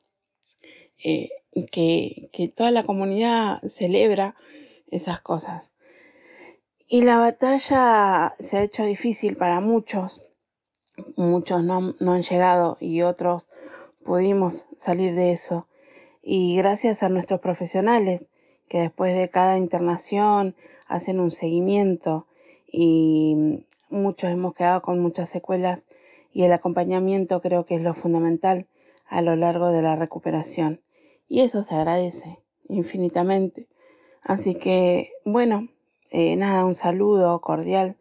[1.02, 1.30] eh,
[1.70, 4.34] que, que toda la comunidad celebra
[4.90, 5.72] esas cosas.
[6.90, 10.22] Y la batalla se ha hecho difícil para muchos.
[11.16, 13.46] Muchos no, han llegado y otros
[14.04, 15.68] pudimos salir de eso.
[16.22, 18.30] Y gracias a nuestros profesionales
[18.68, 22.26] que después de cada internación hacen un seguimiento
[22.66, 25.88] y muchos hemos quedado con muchas secuelas
[26.32, 28.66] y el acompañamiento creo que es lo fundamental
[29.06, 30.80] a lo largo de la recuperación.
[31.28, 33.68] Y eso se agradece infinitamente.
[34.22, 35.68] Así que, bueno,
[36.10, 37.98] eh, nada, un saludo cordial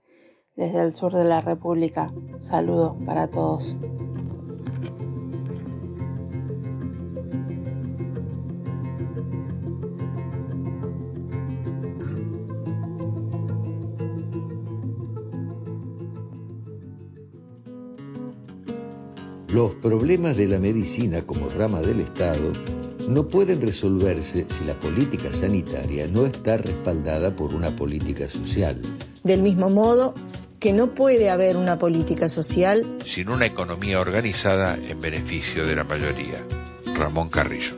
[0.55, 2.11] desde el sur de la República.
[2.13, 3.77] Un saludo para todos.
[19.49, 22.51] Los problemas de la medicina como rama del Estado
[23.07, 28.81] no pueden resolverse si la política sanitaria no está respaldada por una política social.
[29.23, 30.13] Del mismo modo
[30.59, 35.83] que no puede haber una política social sin una economía organizada en beneficio de la
[35.83, 36.43] mayoría.
[36.95, 37.75] Ramón Carrillo.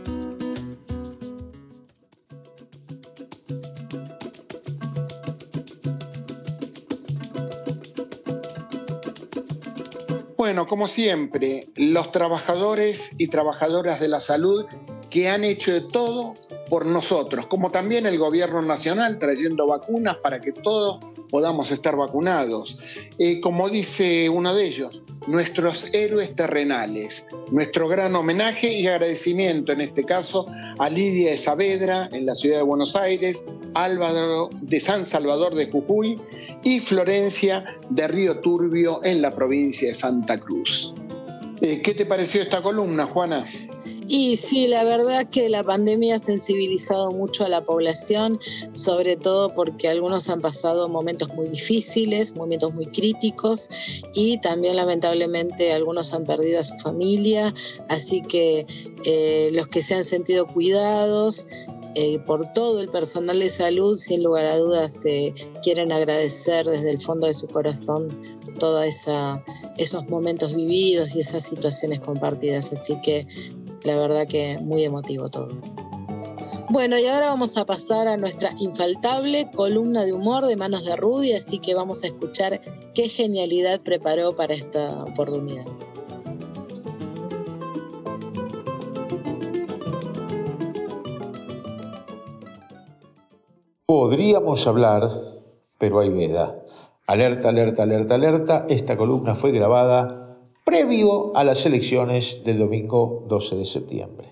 [10.38, 14.66] Bueno, como siempre, los trabajadores y trabajadoras de la salud
[15.10, 16.34] que han hecho de todo
[16.70, 22.80] por nosotros, como también el gobierno nacional trayendo vacunas para que todos podamos estar vacunados.
[23.18, 29.82] Eh, como dice uno de ellos, nuestros héroes terrenales, nuestro gran homenaje y agradecimiento en
[29.82, 30.48] este caso
[30.78, 35.70] a Lidia de Saavedra en la ciudad de Buenos Aires, Álvaro de San Salvador de
[35.70, 36.20] Jujuy
[36.64, 40.94] y Florencia de Río Turbio en la provincia de Santa Cruz.
[41.62, 43.46] Eh, ¿Qué te pareció esta columna, Juana?
[44.12, 48.40] Y sí, la verdad que la pandemia ha sensibilizado mucho a la población,
[48.72, 53.70] sobre todo porque algunos han pasado momentos muy difíciles, momentos muy críticos
[54.16, 57.54] y también lamentablemente algunos han perdido a su familia,
[57.88, 58.66] así que
[59.06, 61.46] eh, los que se han sentido cuidados,
[61.96, 65.34] eh, por todo el personal de salud, sin lugar a dudas, eh,
[65.64, 68.10] quieren agradecer desde el fondo de su corazón
[68.60, 68.86] todos
[69.78, 72.72] esos momentos vividos y esas situaciones compartidas.
[72.72, 73.26] Así que
[73.84, 75.50] la verdad que muy emotivo todo.
[76.72, 80.96] Bueno, y ahora vamos a pasar a nuestra infaltable columna de humor de manos de
[80.96, 82.62] Rudy, así que vamos a escuchar
[82.94, 85.66] qué genialidad preparó para esta oportunidad.
[93.88, 95.10] Podríamos hablar,
[95.80, 96.56] pero hay veda.
[97.08, 98.66] Alerta, alerta, alerta, alerta.
[98.70, 100.29] Esta columna fue grabada
[100.70, 104.28] previo a las elecciones del domingo 12 de septiembre.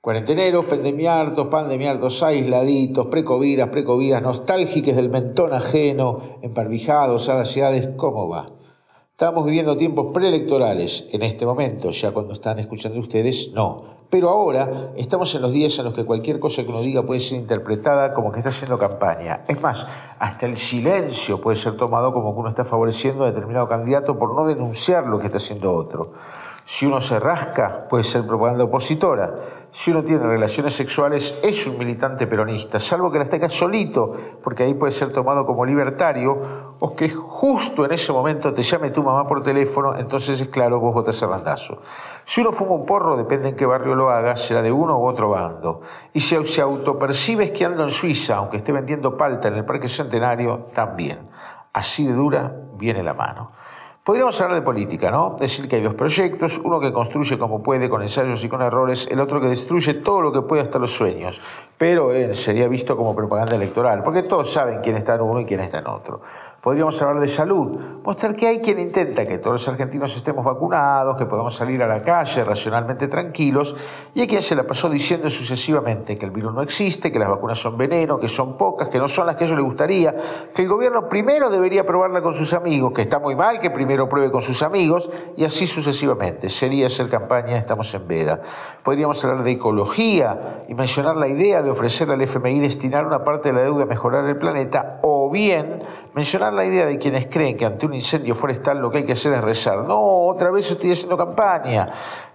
[0.00, 8.50] Cuarenteneros, pandemiardos, pandemiardos, aisladitos, precovidas, precovidas, nostálgicos del mentón ajeno, emparvijados, adaciades, ¿cómo va?
[9.12, 14.03] Estamos viviendo tiempos preelectorales en este momento, ya cuando están escuchando ustedes, no.
[14.14, 17.18] Pero ahora estamos en los días en los que cualquier cosa que uno diga puede
[17.18, 19.40] ser interpretada como que está haciendo campaña.
[19.48, 19.88] Es más,
[20.20, 24.32] hasta el silencio puede ser tomado como que uno está favoreciendo a determinado candidato por
[24.32, 26.12] no denunciar lo que está haciendo otro.
[26.64, 29.34] Si uno se rasca, puede ser propaganda opositora.
[29.72, 34.62] Si uno tiene relaciones sexuales, es un militante peronista, salvo que las tenga solito, porque
[34.62, 39.02] ahí puede ser tomado como libertario, o que justo en ese momento te llame tu
[39.02, 41.78] mamá por teléfono, entonces es claro, vos votás a randazo.
[42.26, 45.06] Si uno fuma un porro, depende en qué barrio lo haga, será de uno u
[45.06, 45.82] otro bando.
[46.12, 50.68] Y si se autopercibe esquiando en Suiza, aunque esté vendiendo palta en el Parque Centenario,
[50.74, 51.28] también.
[51.72, 53.50] Así de dura viene la mano.
[54.04, 55.36] Podríamos hablar de política, ¿no?
[55.40, 59.08] Decir que hay dos proyectos, uno que construye como puede, con ensayos y con errores,
[59.10, 61.40] el otro que destruye todo lo que puede hasta los sueños.
[61.78, 65.46] pero eh, sería visto como propaganda electoral, porque todos saben quién está en uno y
[65.46, 66.20] quién está en otro.
[66.64, 71.18] Podríamos hablar de salud, mostrar que hay quien intenta que todos los argentinos estemos vacunados,
[71.18, 73.76] que podamos salir a la calle racionalmente tranquilos,
[74.14, 77.28] y hay quien se la pasó diciendo sucesivamente que el virus no existe, que las
[77.28, 80.14] vacunas son veneno, que son pocas, que no son las que a ellos les gustaría,
[80.54, 84.08] que el gobierno primero debería probarla con sus amigos, que está muy mal que primero
[84.08, 86.48] pruebe con sus amigos, y así sucesivamente.
[86.48, 88.40] Sería hacer campaña, estamos en veda.
[88.82, 93.50] Podríamos hablar de ecología y mencionar la idea de ofrecer al FMI destinar una parte
[93.50, 95.82] de la deuda a mejorar el planeta, o bien
[96.14, 99.12] mencionar la idea de quienes creen que ante un incendio forestal lo que hay que
[99.12, 99.78] hacer es rezar.
[99.78, 101.88] No, otra vez estoy haciendo campaña.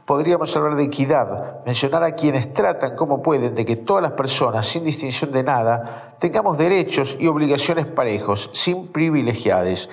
[0.05, 4.65] Podríamos hablar de equidad, mencionar a quienes tratan como pueden de que todas las personas,
[4.65, 9.89] sin distinción de nada, tengamos derechos y obligaciones parejos, sin privilegiados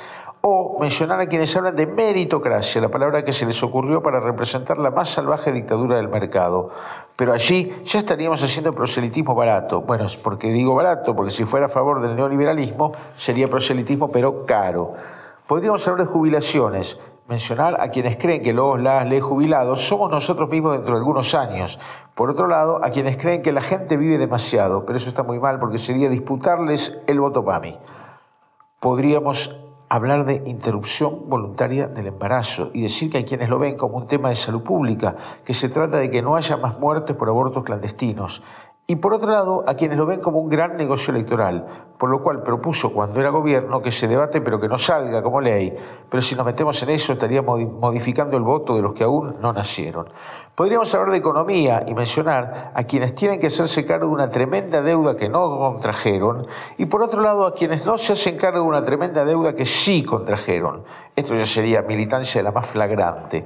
[0.49, 4.79] o mencionar a quienes hablan de meritocracia, la palabra que se les ocurrió para representar
[4.79, 6.71] la más salvaje dictadura del mercado.
[7.17, 9.81] Pero allí ya estaríamos haciendo proselitismo barato.
[9.81, 14.95] Bueno, porque digo barato, porque si fuera a favor del neoliberalismo sería proselitismo, pero caro.
[15.47, 20.51] Podríamos hablar de jubilaciones, mencionar a quienes creen que los las les jubilados somos nosotros
[20.51, 21.81] mismos dentro de algunos años.
[22.15, 25.39] Por otro lado, a quienes creen que la gente vive demasiado, pero eso está muy
[25.39, 27.79] mal porque sería disputarles el voto para mí.
[28.79, 33.97] Podríamos hablar de interrupción voluntaria del embarazo y decir que hay quienes lo ven como
[33.97, 37.29] un tema de salud pública, que se trata de que no haya más muertes por
[37.29, 38.43] abortos clandestinos.
[38.89, 41.67] Y por otro lado, a quienes lo ven como un gran negocio electoral,
[41.99, 45.41] por lo cual propuso cuando era gobierno que se debate pero que no salga como
[45.41, 45.77] ley.
[46.09, 49.53] Pero si nos metemos en eso estaríamos modificando el voto de los que aún no
[49.53, 50.09] nacieron.
[50.57, 54.81] Podríamos hablar de economía y mencionar a quienes tienen que hacerse cargo de una tremenda
[54.81, 56.47] deuda que no contrajeron
[56.79, 59.67] y por otro lado a quienes no se hacen cargo de una tremenda deuda que
[59.67, 60.83] sí contrajeron.
[61.15, 63.45] Esto ya sería militancia de la más flagrante.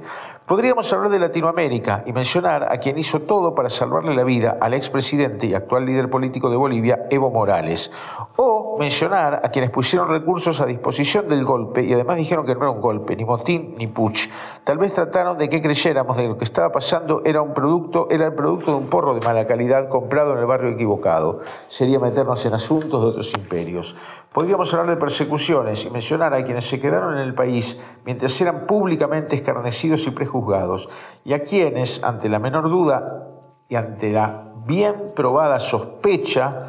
[0.51, 4.73] Podríamos hablar de Latinoamérica y mencionar a quien hizo todo para salvarle la vida al
[4.73, 7.89] expresidente y actual líder político de Bolivia, Evo Morales.
[8.35, 12.63] O mencionar a quienes pusieron recursos a disposición del golpe y además dijeron que no
[12.63, 14.27] era un golpe, ni motín ni puch.
[14.65, 18.27] Tal vez trataron de que creyéramos de lo que estaba pasando era un producto, era
[18.27, 21.41] el producto de un porro de mala calidad comprado en el barrio equivocado.
[21.67, 23.95] Sería meternos en asuntos de otros imperios.
[24.33, 28.65] Podríamos hablar de persecuciones y mencionar a quienes se quedaron en el país mientras eran
[28.65, 30.89] públicamente escarnecidos y prejuzgados,
[31.25, 33.27] y a quienes, ante la menor duda
[33.67, 36.67] y ante la bien probada sospecha,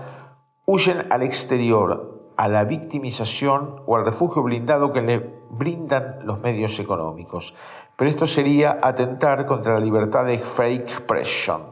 [0.66, 6.78] huyen al exterior, a la victimización o al refugio blindado que le brindan los medios
[6.80, 7.54] económicos.
[8.02, 11.62] Pero esto sería atentar contra la libertad de free expression.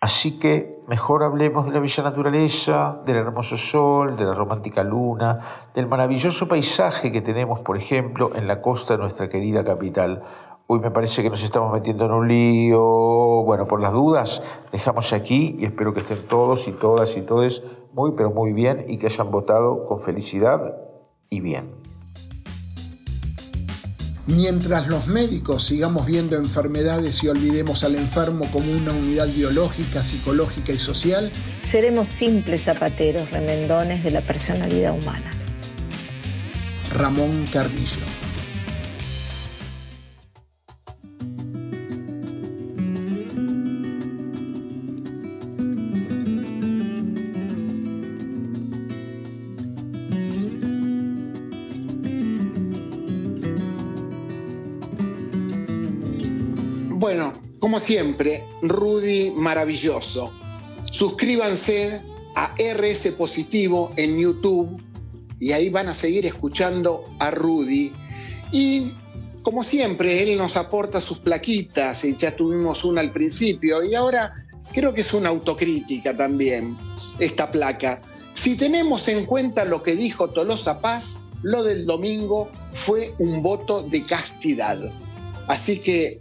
[0.00, 5.68] Así que mejor hablemos de la bella naturaleza, del hermoso sol, de la romántica luna,
[5.74, 10.22] del maravilloso paisaje que tenemos, por ejemplo, en la costa de nuestra querida capital.
[10.66, 12.80] Hoy me parece que nos estamos metiendo en un lío.
[12.80, 17.62] Bueno, por las dudas, dejamos aquí y espero que estén todos y todas y todos
[17.92, 20.74] muy, pero muy bien y que hayan votado con felicidad
[21.28, 21.87] y bien.
[24.28, 30.70] Mientras los médicos sigamos viendo enfermedades y olvidemos al enfermo como una unidad biológica, psicológica
[30.70, 35.30] y social, seremos simples zapateros remendones de la personalidad humana.
[36.92, 38.27] Ramón Carrillo.
[57.78, 60.32] Siempre, Rudy maravilloso.
[60.90, 62.00] Suscríbanse
[62.34, 64.82] a RS Positivo en YouTube
[65.40, 67.92] y ahí van a seguir escuchando a Rudy.
[68.52, 68.90] Y
[69.42, 74.34] como siempre, él nos aporta sus plaquitas y ya tuvimos una al principio y ahora
[74.72, 76.76] creo que es una autocrítica también
[77.18, 78.00] esta placa.
[78.34, 83.82] Si tenemos en cuenta lo que dijo Tolosa Paz, lo del domingo fue un voto
[83.82, 84.78] de castidad.
[85.46, 86.18] Así que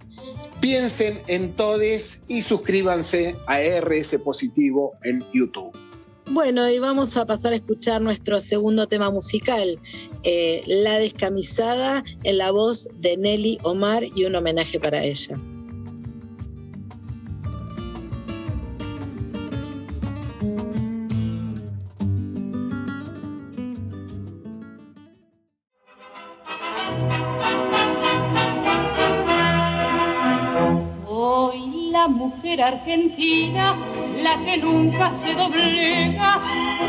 [0.61, 5.71] Piensen en todes y suscríbanse a RS Positivo en YouTube.
[6.29, 9.79] Bueno, y vamos a pasar a escuchar nuestro segundo tema musical,
[10.23, 15.39] eh, La Descamisada, en la voz de Nelly Omar y un homenaje para ella.
[32.57, 33.77] Mujer argentina,
[34.23, 36.41] la que nunca se doblega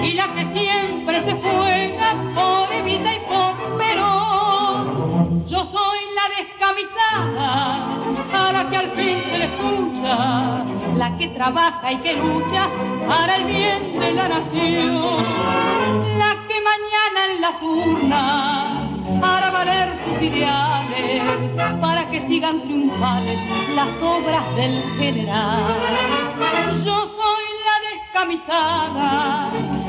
[0.02, 5.46] y la que siempre se juega por Evita y por Perón.
[5.46, 7.98] Yo soy la descamisada,
[8.32, 10.64] para que al fin se le escucha
[10.96, 12.68] la que trabaja y que lucha
[13.06, 15.24] para el bien de la nación,
[16.18, 18.87] la que mañana en las urnas
[19.22, 21.22] hará valer sus ideales
[21.80, 23.38] para que sigan triunfales
[23.74, 25.78] las obras del general.
[26.84, 29.12] Yo soy la descamisada,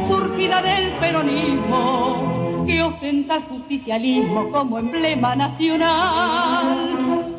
[0.08, 7.39] surgida del peronismo, que ostenta el justicialismo como emblema nacional.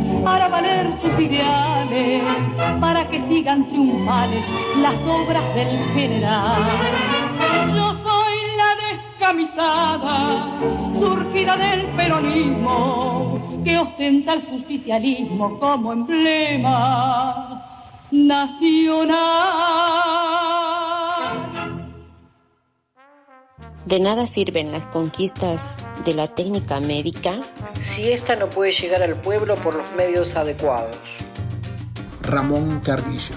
[0.25, 2.23] hará valer sus ideales
[2.79, 4.45] para que sigan triunfales
[4.77, 6.63] las obras del general.
[7.75, 10.59] Yo soy la descamisada,
[10.99, 17.63] surgida del peronismo, que ostenta el justicialismo como emblema
[18.11, 19.17] nacional.
[23.85, 27.41] De nada sirven las conquistas de la técnica médica
[27.79, 31.19] si ésta no puede llegar al pueblo por los medios adecuados.
[32.21, 33.35] Ramón Carrillo.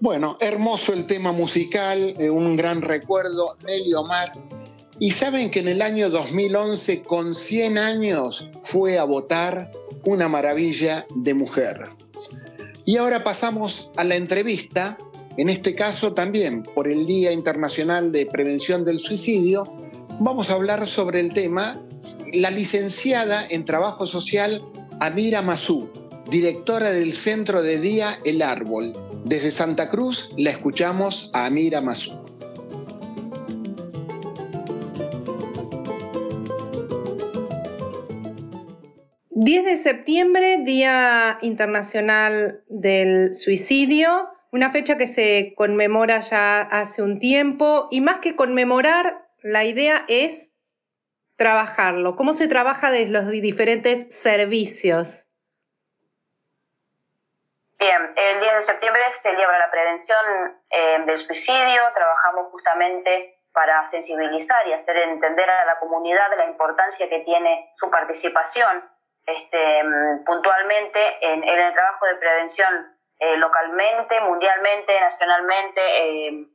[0.00, 4.32] Bueno, hermoso el tema musical, eh, un gran recuerdo, Nelly Omar.
[4.98, 9.70] Y saben que en el año 2011, con 100 años, fue a votar
[10.04, 11.90] una maravilla de mujer.
[12.84, 14.98] Y ahora pasamos a la entrevista,
[15.36, 19.72] en este caso también por el Día Internacional de Prevención del Suicidio.
[20.18, 21.80] Vamos a hablar sobre el tema
[22.32, 24.62] la licenciada en Trabajo Social
[25.00, 25.88] Amira Mazú,
[26.30, 28.92] directora del Centro de Día El Árbol.
[29.24, 32.19] Desde Santa Cruz la escuchamos a Amira Mazú.
[39.42, 47.18] 10 de septiembre, Día Internacional del Suicidio, una fecha que se conmemora ya hace un
[47.18, 50.52] tiempo y más que conmemorar, la idea es
[51.36, 52.16] trabajarlo.
[52.16, 55.26] ¿Cómo se trabaja desde los diferentes servicios?
[57.78, 60.18] Bien, el 10 de septiembre se celebra la prevención
[60.68, 67.08] eh, del suicidio, trabajamos justamente para sensibilizar y hacer entender a la comunidad la importancia
[67.08, 68.99] que tiene su participación
[69.34, 72.68] este, mm, puntualmente en, el trabajo de prevención
[73.18, 76.46] eh, localmente, mundialmente, nacionalmente, eh,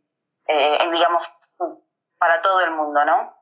[0.48, 1.30] eh, digamos,
[2.18, 3.36] para todo el mundo, ¿no?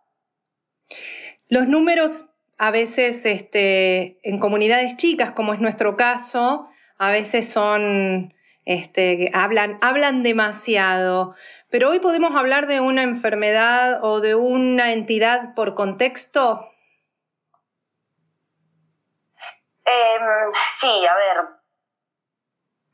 [1.48, 8.34] Los números a veces este, en comunidades chicas, como es nuestro caso, a veces son,
[8.66, 11.36] este, hablan, hablan demasiado.
[11.70, 16.73] Pero hoy podemos hablar de una enfermedad o de una entidad por contexto
[19.86, 20.20] Eh,
[20.72, 21.38] sí, a ver,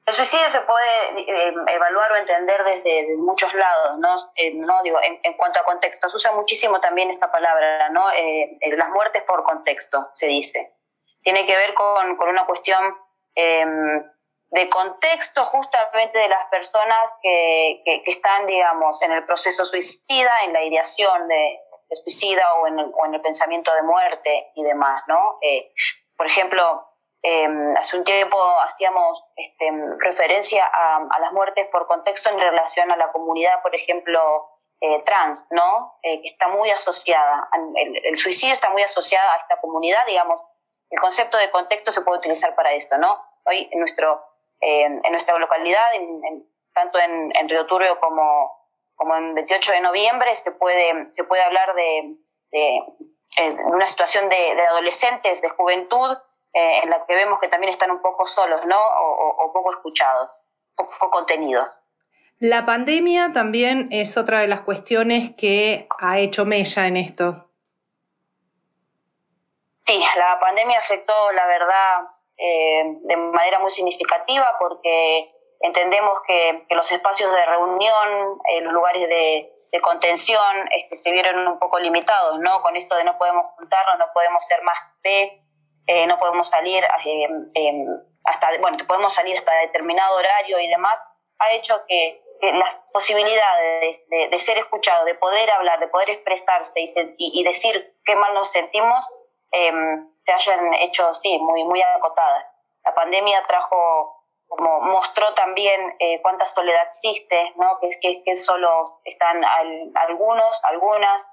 [0.09, 4.15] el suicidio se puede eh, evaluar o entender desde, muchos lados, ¿no?
[4.35, 8.09] Eh, no digo, en, cuanto a contexto, se usa muchísimo también esta palabra, ¿no?
[8.13, 10.73] Eh, las muertes por contexto, se dice.
[11.21, 12.97] Tiene que ver con, con una cuestión
[13.35, 14.03] em,
[14.49, 20.53] de contexto justamente de las personas que, que, están, digamos, en el proceso suicida, en
[20.53, 24.63] la ideación de, de suicida o en, el, o en, el, pensamiento de muerte y
[24.63, 25.37] demás, ¿no?
[25.43, 25.71] Eh,
[26.20, 26.86] por ejemplo,
[27.24, 27.47] eh,
[27.78, 33.09] hace un tiempo hacíamos este, referencia a, las muertes por contexto en relación a la
[33.13, 34.49] comunidad, por ejemplo,
[34.82, 35.97] eh, trans, ¿no?
[36.03, 37.49] Eh, que está muy asociada,
[38.03, 40.43] el, suicidio está muy asociado a esta comunidad, digamos,
[40.89, 43.24] el concepto de contexto se puede utilizar para esto, ¿no?
[43.45, 44.22] Hoy en, nuestro,
[44.59, 45.86] en nuestra localidad,
[46.74, 51.43] tanto en, en, Río Turbio como, como en 28 de noviembre, se puede, se puede
[51.43, 52.17] hablar de
[53.38, 56.17] en una situación de, de, adolescentes, de juventud,
[56.53, 58.77] eh, en la que vemos que también están un poco solos, ¿no?
[58.77, 60.30] O, o, poco escuchados,
[60.75, 61.80] poco contenidos.
[62.39, 67.49] La pandemia también es otra de las cuestiones que ha hecho mella en esto.
[69.86, 72.01] Sí, la pandemia afectó, la verdad,
[72.38, 78.71] eh, de manera muy significativa porque entendemos que, que los espacios de reunión, eh, los
[78.71, 82.59] lugares de, de contención este, se vieron un poco limitados, ¿no?
[82.61, 85.41] Con esto de no podemos juntarnos, no podemos ser más de,
[85.88, 87.86] eh, no podemos salir eh, eh,
[88.26, 91.01] hasta, bueno, podemos salir hasta determinado horario y demás,
[91.39, 96.09] ha hecho que, que las posibilidades de, de, ser escuchado, de poder hablar, de poder
[96.09, 96.86] expresarse y,
[97.17, 99.07] y, y decir qué mal nos sentimos,
[99.51, 99.72] se
[100.26, 102.45] se hayan hecho, sí, muy, muy acotadas.
[102.84, 104.18] La pandemia trajo,
[104.49, 107.79] como mostró también eh, cuánta soledad existe, ¿no?
[107.79, 109.41] que, que, que solo están
[109.93, 111.29] algunos, algunas,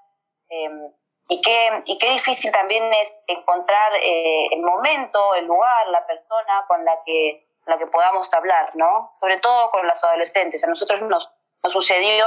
[0.51, 0.93] em,
[1.29, 6.67] y, qué, y qué difícil también es encontrar eh, el momento, el lugar, la persona
[6.69, 9.17] con la que, la que podamos hablar, ¿no?
[9.19, 10.63] sobre todo con los adolescentes.
[10.63, 12.25] A nosotros nos, nos sucedió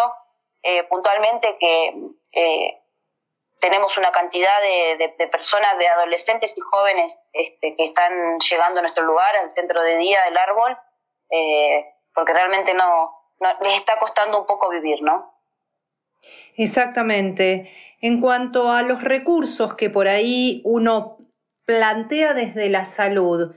[0.63, 1.93] eh, puntualmente que
[3.60, 8.82] tenemos una cantidad de, de, personas, de adolescentes y jóvenes este, que están llegando a
[8.82, 10.78] nuestro lugar, al centro de día del árbol,
[11.30, 13.12] eh, porque realmente no,
[13.62, 15.34] les está costando un poco vivir, ¿no?
[16.55, 17.72] Exactamente.
[18.01, 21.18] En cuanto a los recursos que por ahí uno
[21.66, 23.55] plantea desde la salud,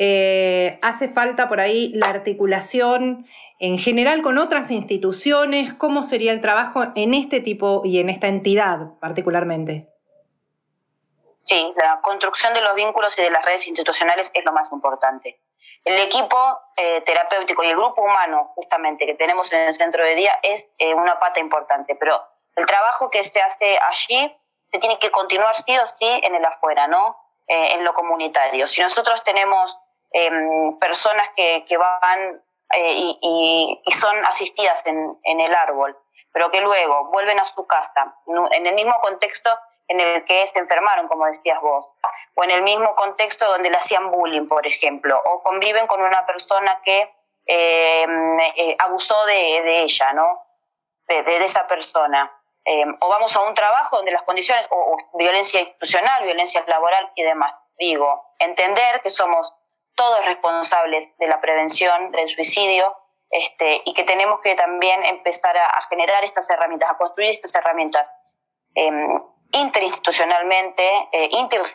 [0.00, 3.26] eh, hace falta por ahí la articulación
[3.58, 5.74] en general con otras instituciones.
[5.74, 9.88] ¿Cómo sería el trabajo en este tipo y en esta entidad particularmente?
[11.42, 15.40] Sí, la construcción de los vínculos y de las redes institucionales es lo más importante.
[15.84, 16.36] El equipo
[16.76, 20.68] eh, terapéutico y el grupo humano, justamente, que tenemos en el centro de día, es
[20.78, 22.22] eh, una pata importante, pero
[22.54, 24.36] el trabajo que se hace allí
[24.70, 27.16] se tiene que continuar sí o sí en el afuera, ¿no?
[27.50, 28.66] en lo comunitario.
[28.66, 29.78] Si nosotros tenemos
[30.10, 32.42] Em, personas que, que van
[32.72, 35.98] eh, y, y, son asistidas en, en, el árbol,
[36.32, 38.16] pero que luego vuelven a su casa,
[38.52, 39.50] en el mismo contexto
[39.86, 41.88] en el que se enfermaron, como decías vos,
[42.34, 46.24] o en el mismo contexto donde le hacían bullying, por ejemplo, o conviven con una
[46.26, 47.10] persona que
[47.46, 50.42] em, eh, abusó de, de, ella, ¿no?
[51.06, 52.30] De, de esa persona.
[52.64, 57.10] Em, o vamos a un trabajo donde las condiciones, o, o violencia institucional, violencia laboral
[57.14, 57.54] y demás.
[57.78, 59.54] Digo, entender que somos
[59.98, 62.96] todos responsables de la prevención del suicidio
[63.30, 68.10] este, y que tenemos que también empezar a, generar estas herramientas, a construir estas herramientas
[68.74, 69.20] em,
[69.52, 71.28] interinstitucionalmente, eh,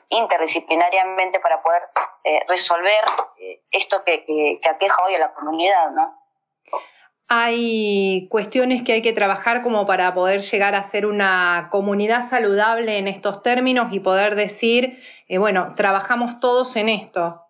[0.10, 1.82] interdisciplinariamente para poder
[2.24, 3.04] eh, resolver
[3.38, 5.92] eh, esto que, que, que, aqueja hoy a la comunidad.
[7.28, 13.00] Hay cuestiones que hay que trabajar como para poder llegar a ser una comunidad saludable
[13.00, 14.98] en estos términos y poder decir,
[15.30, 17.44] bueno, trabajamos todos en esto.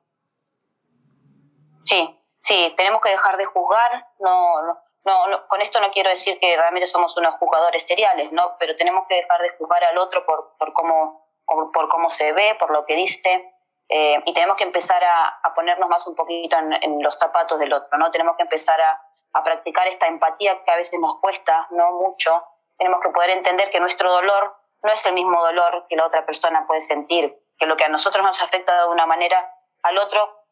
[1.84, 4.08] Sí, sí, tenemos que dejar de juzgar.
[4.20, 4.62] No,
[5.06, 8.56] no, no, con esto no quiero decir que realmente somos unos jugadores seriales, ¿no?
[8.58, 12.56] Pero tenemos que dejar de juzgar al otro por, por, cómo, por, cómo se ve,
[12.56, 13.54] por lo que dice.
[13.90, 17.74] Eh, y tenemos que empezar a, a, ponernos más un poquito en, los zapatos del
[17.74, 18.10] otro, ¿no?
[18.12, 19.02] Tenemos que empezar a,
[19.34, 22.44] a practicar esta empatía que a veces nos cuesta, no mucho.
[22.78, 26.26] Tenemos que poder entender que nuestro dolor no es el mismo dolor que la otra
[26.26, 29.54] persona puede sentir, que lo que a nosotros nos afecta de una manera,
[29.84, 30.43] al otro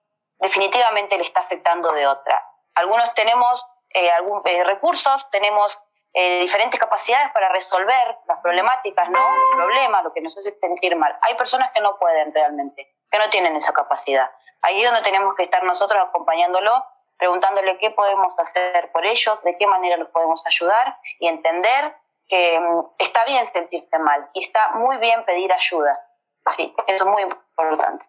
[0.42, 2.46] definitivamente le está afectando de otra.
[2.76, 4.10] Algunos tenemos eh,
[4.46, 5.80] eh, recursos, tenemos
[6.14, 9.20] eh, diferentes capacidades para resolver las problemáticas, ¿no?
[9.20, 11.18] Los problemas, lo que nos hace sentir mal.
[11.22, 14.30] Hay personas que no pueden realmente, que no tienen esa capacidad.
[14.62, 16.86] Ahí es donde tenemos que estar nosotros acompañándolo,
[17.18, 21.96] preguntándole qué podemos hacer por ellos, de qué manera los podemos ayudar y entender
[22.28, 26.00] que mm, está bien sentirse mal y está muy bien pedir ayuda.
[26.50, 28.06] Sí, eso es muy importante.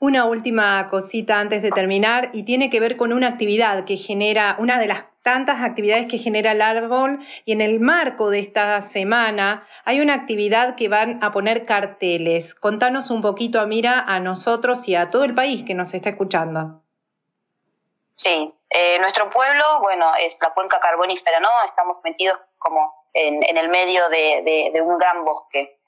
[0.00, 4.56] Una última cosita antes de terminar y tiene que ver con una actividad que genera,
[4.58, 8.82] una de las tantas actividades que genera el árbol y en el marco de esta
[8.82, 12.54] semana hay una actividad que van a poner carteles.
[12.54, 16.82] Contanos un poquito, Amira, a nosotros y a todo el país que nos está escuchando.
[18.14, 21.48] Sí, eh, nuestro pueblo, bueno, es la cuenca carbonífera, ¿no?
[21.64, 25.78] Estamos metidos como en, el medio de, un gran bosque.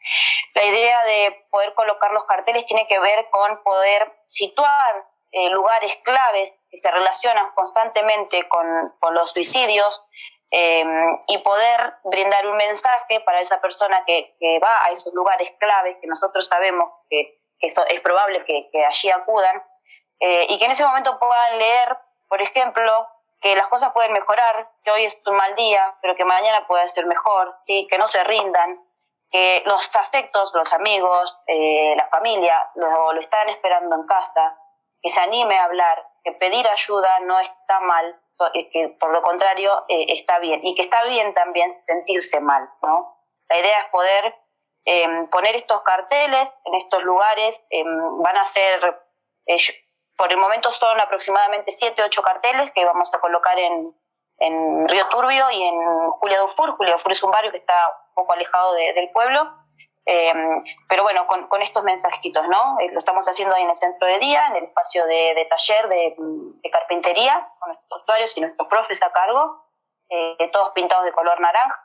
[0.54, 5.96] La idea de poder colocar los carteles tiene que ver con poder situar eh, lugares
[6.02, 10.04] claves que se relacionan constantemente con, los suicidios
[10.50, 15.96] em, y poder brindar un mensaje para esa persona que, va a esos lugares claves
[16.00, 19.62] que nosotros sabemos que, es probable que, allí acudan
[20.20, 21.98] eh, y que en ese momento puedan leer,
[22.28, 23.08] por ejemplo,
[23.46, 26.88] que las cosas pueden mejorar, que hoy es un mal día, pero que mañana puede
[26.88, 27.86] ser mejor, ¿sí?
[27.88, 28.84] que no se rindan,
[29.30, 34.58] que los afectos, los amigos, eh, la familia lo, lo, están esperando en casa,
[35.00, 38.20] que se anime a hablar, que pedir ayuda no está mal,
[38.72, 42.68] que por lo contrario eh, está bien, y que está bien también sentirse mal.
[42.82, 43.16] ¿no?
[43.48, 44.34] La idea es poder
[44.84, 49.02] em, poner estos carteles en estos lugares, em, van a ser...
[50.16, 53.94] Eh, por el momento son aproximadamente 7, 8 carteles que vamos a colocar en,
[54.38, 56.76] en Río Turbio y en Julia Dufur.
[56.76, 57.74] Julia Dufur es un barrio que está
[58.08, 59.52] un poco alejado del pueblo.
[60.08, 62.78] Em, pero bueno, con, con, estos mensajitos, ¿no?
[62.78, 65.44] Eh, lo estamos haciendo ahí en el centro de día, en el espacio de, de
[65.46, 69.64] taller de, de, carpintería, con nuestros usuarios y nuestros profes a cargo,
[70.08, 71.82] eh, todos pintados de color naranja,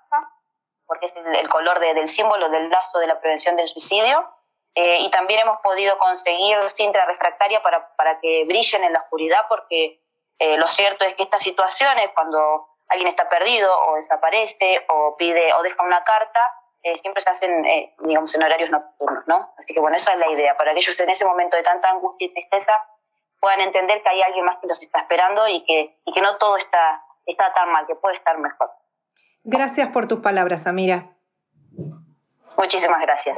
[0.86, 4.30] porque es el, el color del símbolo del lazo de la prevención del suicidio.
[4.76, 9.46] Eh, y también hemos podido conseguir cinta refractaria para, para que brillen en la oscuridad,
[9.50, 10.02] porque
[10.40, 15.54] eh, lo cierto es que estas situaciones, cuando alguien está perdido o desaparece o pide
[15.54, 16.42] o deja una carta,
[16.84, 17.64] eh, siempre se hacen,
[18.00, 19.54] digamos, en horarios nocturnos, ¿no?
[19.58, 21.90] Así que bueno, esa es la idea, para que ellos en ese momento de tanta
[21.90, 22.74] angustia y tristeza
[23.40, 26.38] puedan entender que hay alguien más que los está esperando y que, y que no
[26.38, 28.72] todo está, está tan mal, que puede estar mejor.
[29.44, 31.10] Gracias por tus palabras, Amira.
[32.58, 33.38] Muchísimas gracias.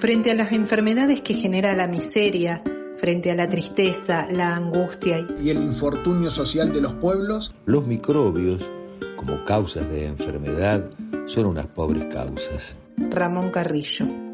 [0.00, 2.62] Frente a las enfermedades que genera la miseria,
[2.96, 8.70] frente a la tristeza, la angustia y el infortunio social de los pueblos, los microbios,
[9.14, 10.88] como causas de enfermedad,
[11.26, 12.74] son unas pobres causas.
[12.96, 14.29] Ramón Carrillo.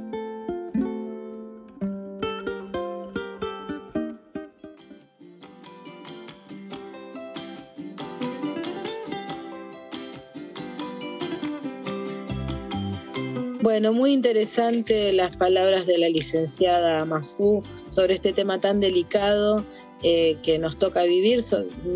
[13.66, 19.64] Bueno, muy interesante las palabras de la licenciada Mazú sobre este tema tan delicado
[20.04, 21.42] eh, que nos toca vivir,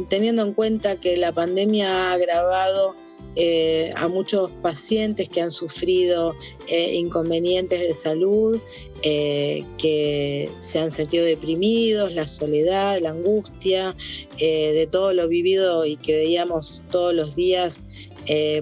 [0.08, 2.96] teniendo en cuenta que la pandemia ha agravado
[3.36, 6.34] eh, a muchos pacientes que han sufrido
[6.66, 8.60] eh, inconvenientes de salud,
[9.00, 13.94] que se han sentido deprimidos, la soledad, la angustia,
[14.38, 17.86] de todo lo vivido y que veíamos todos los días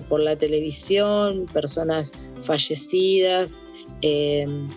[0.09, 3.61] por la televisión, personas fallecidas,
[4.03, 4.69] em,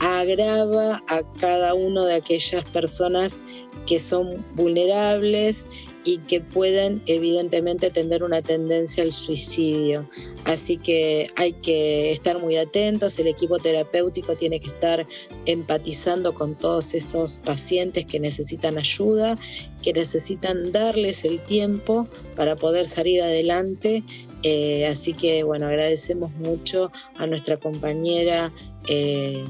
[0.00, 3.40] agrava a cada una de aquellas personas
[3.86, 5.66] que son vulnerables
[6.04, 10.08] y que pueden evidentemente tener una tendencia al suicidio.
[10.44, 15.06] Así que hay que estar muy atentos, el equipo terapéutico tiene que estar
[15.46, 19.38] empatizando con todos esos pacientes que necesitan ayuda,
[19.82, 24.02] que necesitan darles el tiempo para poder salir adelante.
[24.42, 28.52] Eh, así que bueno, agradecemos mucho a nuestra compañera.
[28.88, 29.44] Eh,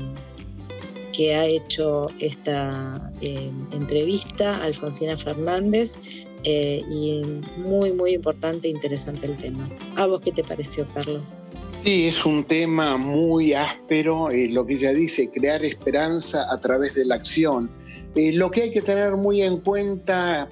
[1.12, 5.96] que ha hecho esta eh, entrevista, Alfonsina Fernández,
[6.44, 7.22] eh, y
[7.56, 9.68] muy, muy importante e interesante el tema.
[9.96, 11.38] ¿A vos qué te pareció, Carlos?
[11.84, 16.94] Sí, es un tema muy áspero, eh, lo que ella dice, crear esperanza a través
[16.94, 17.70] de la acción.
[18.14, 20.48] Eh, lo que hay que tener muy en cuenta,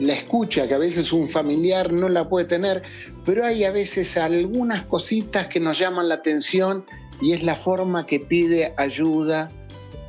[0.00, 2.82] la escucha, que a veces un familiar no la puede tener,
[3.24, 6.84] pero hay a veces algunas cositas que nos llaman la atención
[7.20, 9.50] y es la forma que pide ayuda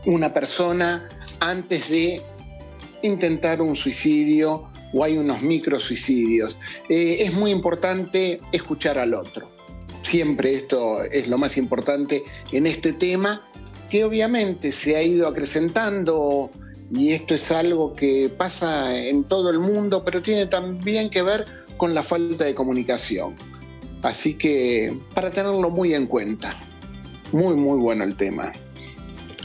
[0.05, 1.07] una persona
[1.39, 2.21] antes de
[3.03, 6.57] intentar un suicidio o hay unos micro suicidios.
[6.89, 9.49] Eh, es muy importante escuchar al otro.
[10.01, 13.47] Siempre esto es lo más importante en este tema,
[13.89, 16.49] que obviamente se ha ido acrecentando
[16.89, 21.45] y esto es algo que pasa en todo el mundo, pero tiene también que ver
[21.77, 23.35] con la falta de comunicación.
[24.01, 26.57] Así que para tenerlo muy en cuenta.
[27.31, 28.51] Muy, muy bueno el tema.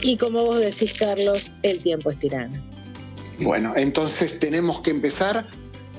[0.01, 2.61] Y como vos decís, Carlos, el tiempo es tirano.
[3.39, 5.47] Bueno, entonces tenemos que empezar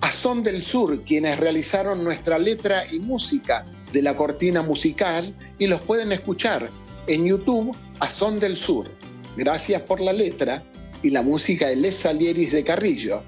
[0.02, 5.68] a Son del Sur, quienes realizaron nuestra letra y música de la cortina musical y
[5.68, 6.70] los pueden escuchar
[7.08, 8.92] en YouTube a Son del Sur.
[9.38, 10.64] Gracias por la letra
[11.06, 13.22] y la música de Les Salieris de Carrillo.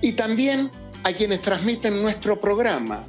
[0.00, 0.70] Y también
[1.02, 3.08] a quienes transmiten nuestro programa.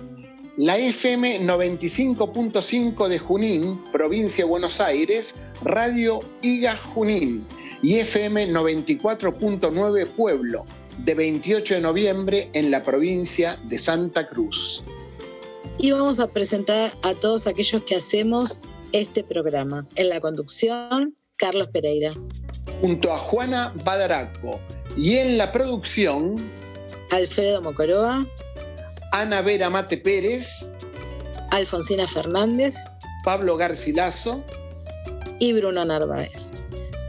[0.57, 7.45] La FM 95.5 de Junín, provincia de Buenos Aires, Radio IGA Junín
[7.83, 10.65] y FM 94.9 Pueblo,
[11.05, 14.81] de 28 de noviembre en la provincia de Santa Cruz.
[15.77, 19.87] Y vamos a presentar a todos aquellos que hacemos este programa.
[19.95, 22.11] En la conducción, Carlos Pereira
[22.81, 24.59] junto a Juana Badaraco.
[24.97, 26.35] Y en la producción,
[27.11, 28.25] Alfredo Mocoroa,
[29.11, 30.71] Ana Vera Mate Pérez,
[31.51, 32.75] Alfonsina Fernández,
[33.23, 34.43] Pablo Garcilaso
[35.39, 36.53] y Bruno Narváez.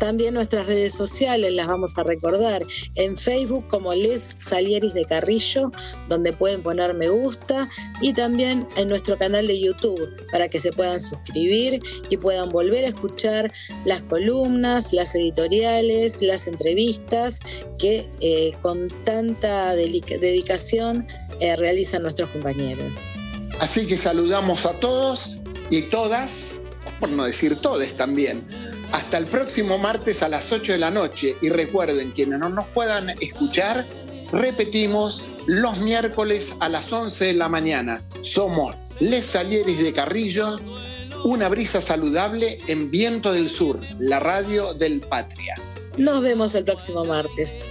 [0.01, 5.71] También nuestras redes sociales las vamos a recordar en Facebook como Les Salieris de Carrillo,
[6.09, 7.69] donde pueden poner me gusta,
[8.01, 10.01] y también en nuestro canal de YouTube
[10.33, 13.53] para que se puedan suscribir y puedan volver a escuchar
[13.85, 17.39] las columnas, las editoriales, las entrevistas
[17.79, 21.07] que eh, con tanta dedicación
[21.41, 22.91] eh, realizan nuestros compañeros.
[23.59, 25.37] Así que saludamos a todos
[25.69, 26.63] y todas,
[26.99, 28.47] por no decir todes también
[28.93, 32.67] hasta el próximo martes a las 8 de la noche y recuerden quienes no nos
[32.67, 33.87] puedan escuchar,
[34.33, 38.03] repetimos los miércoles a las 11 de la mañana.
[38.23, 40.59] Somos Les Salieris de Carrillo
[41.25, 45.55] Una brisa saludable en Viento del Sur, la radio del Patria.
[45.99, 47.63] Nos vemos el próximo martes.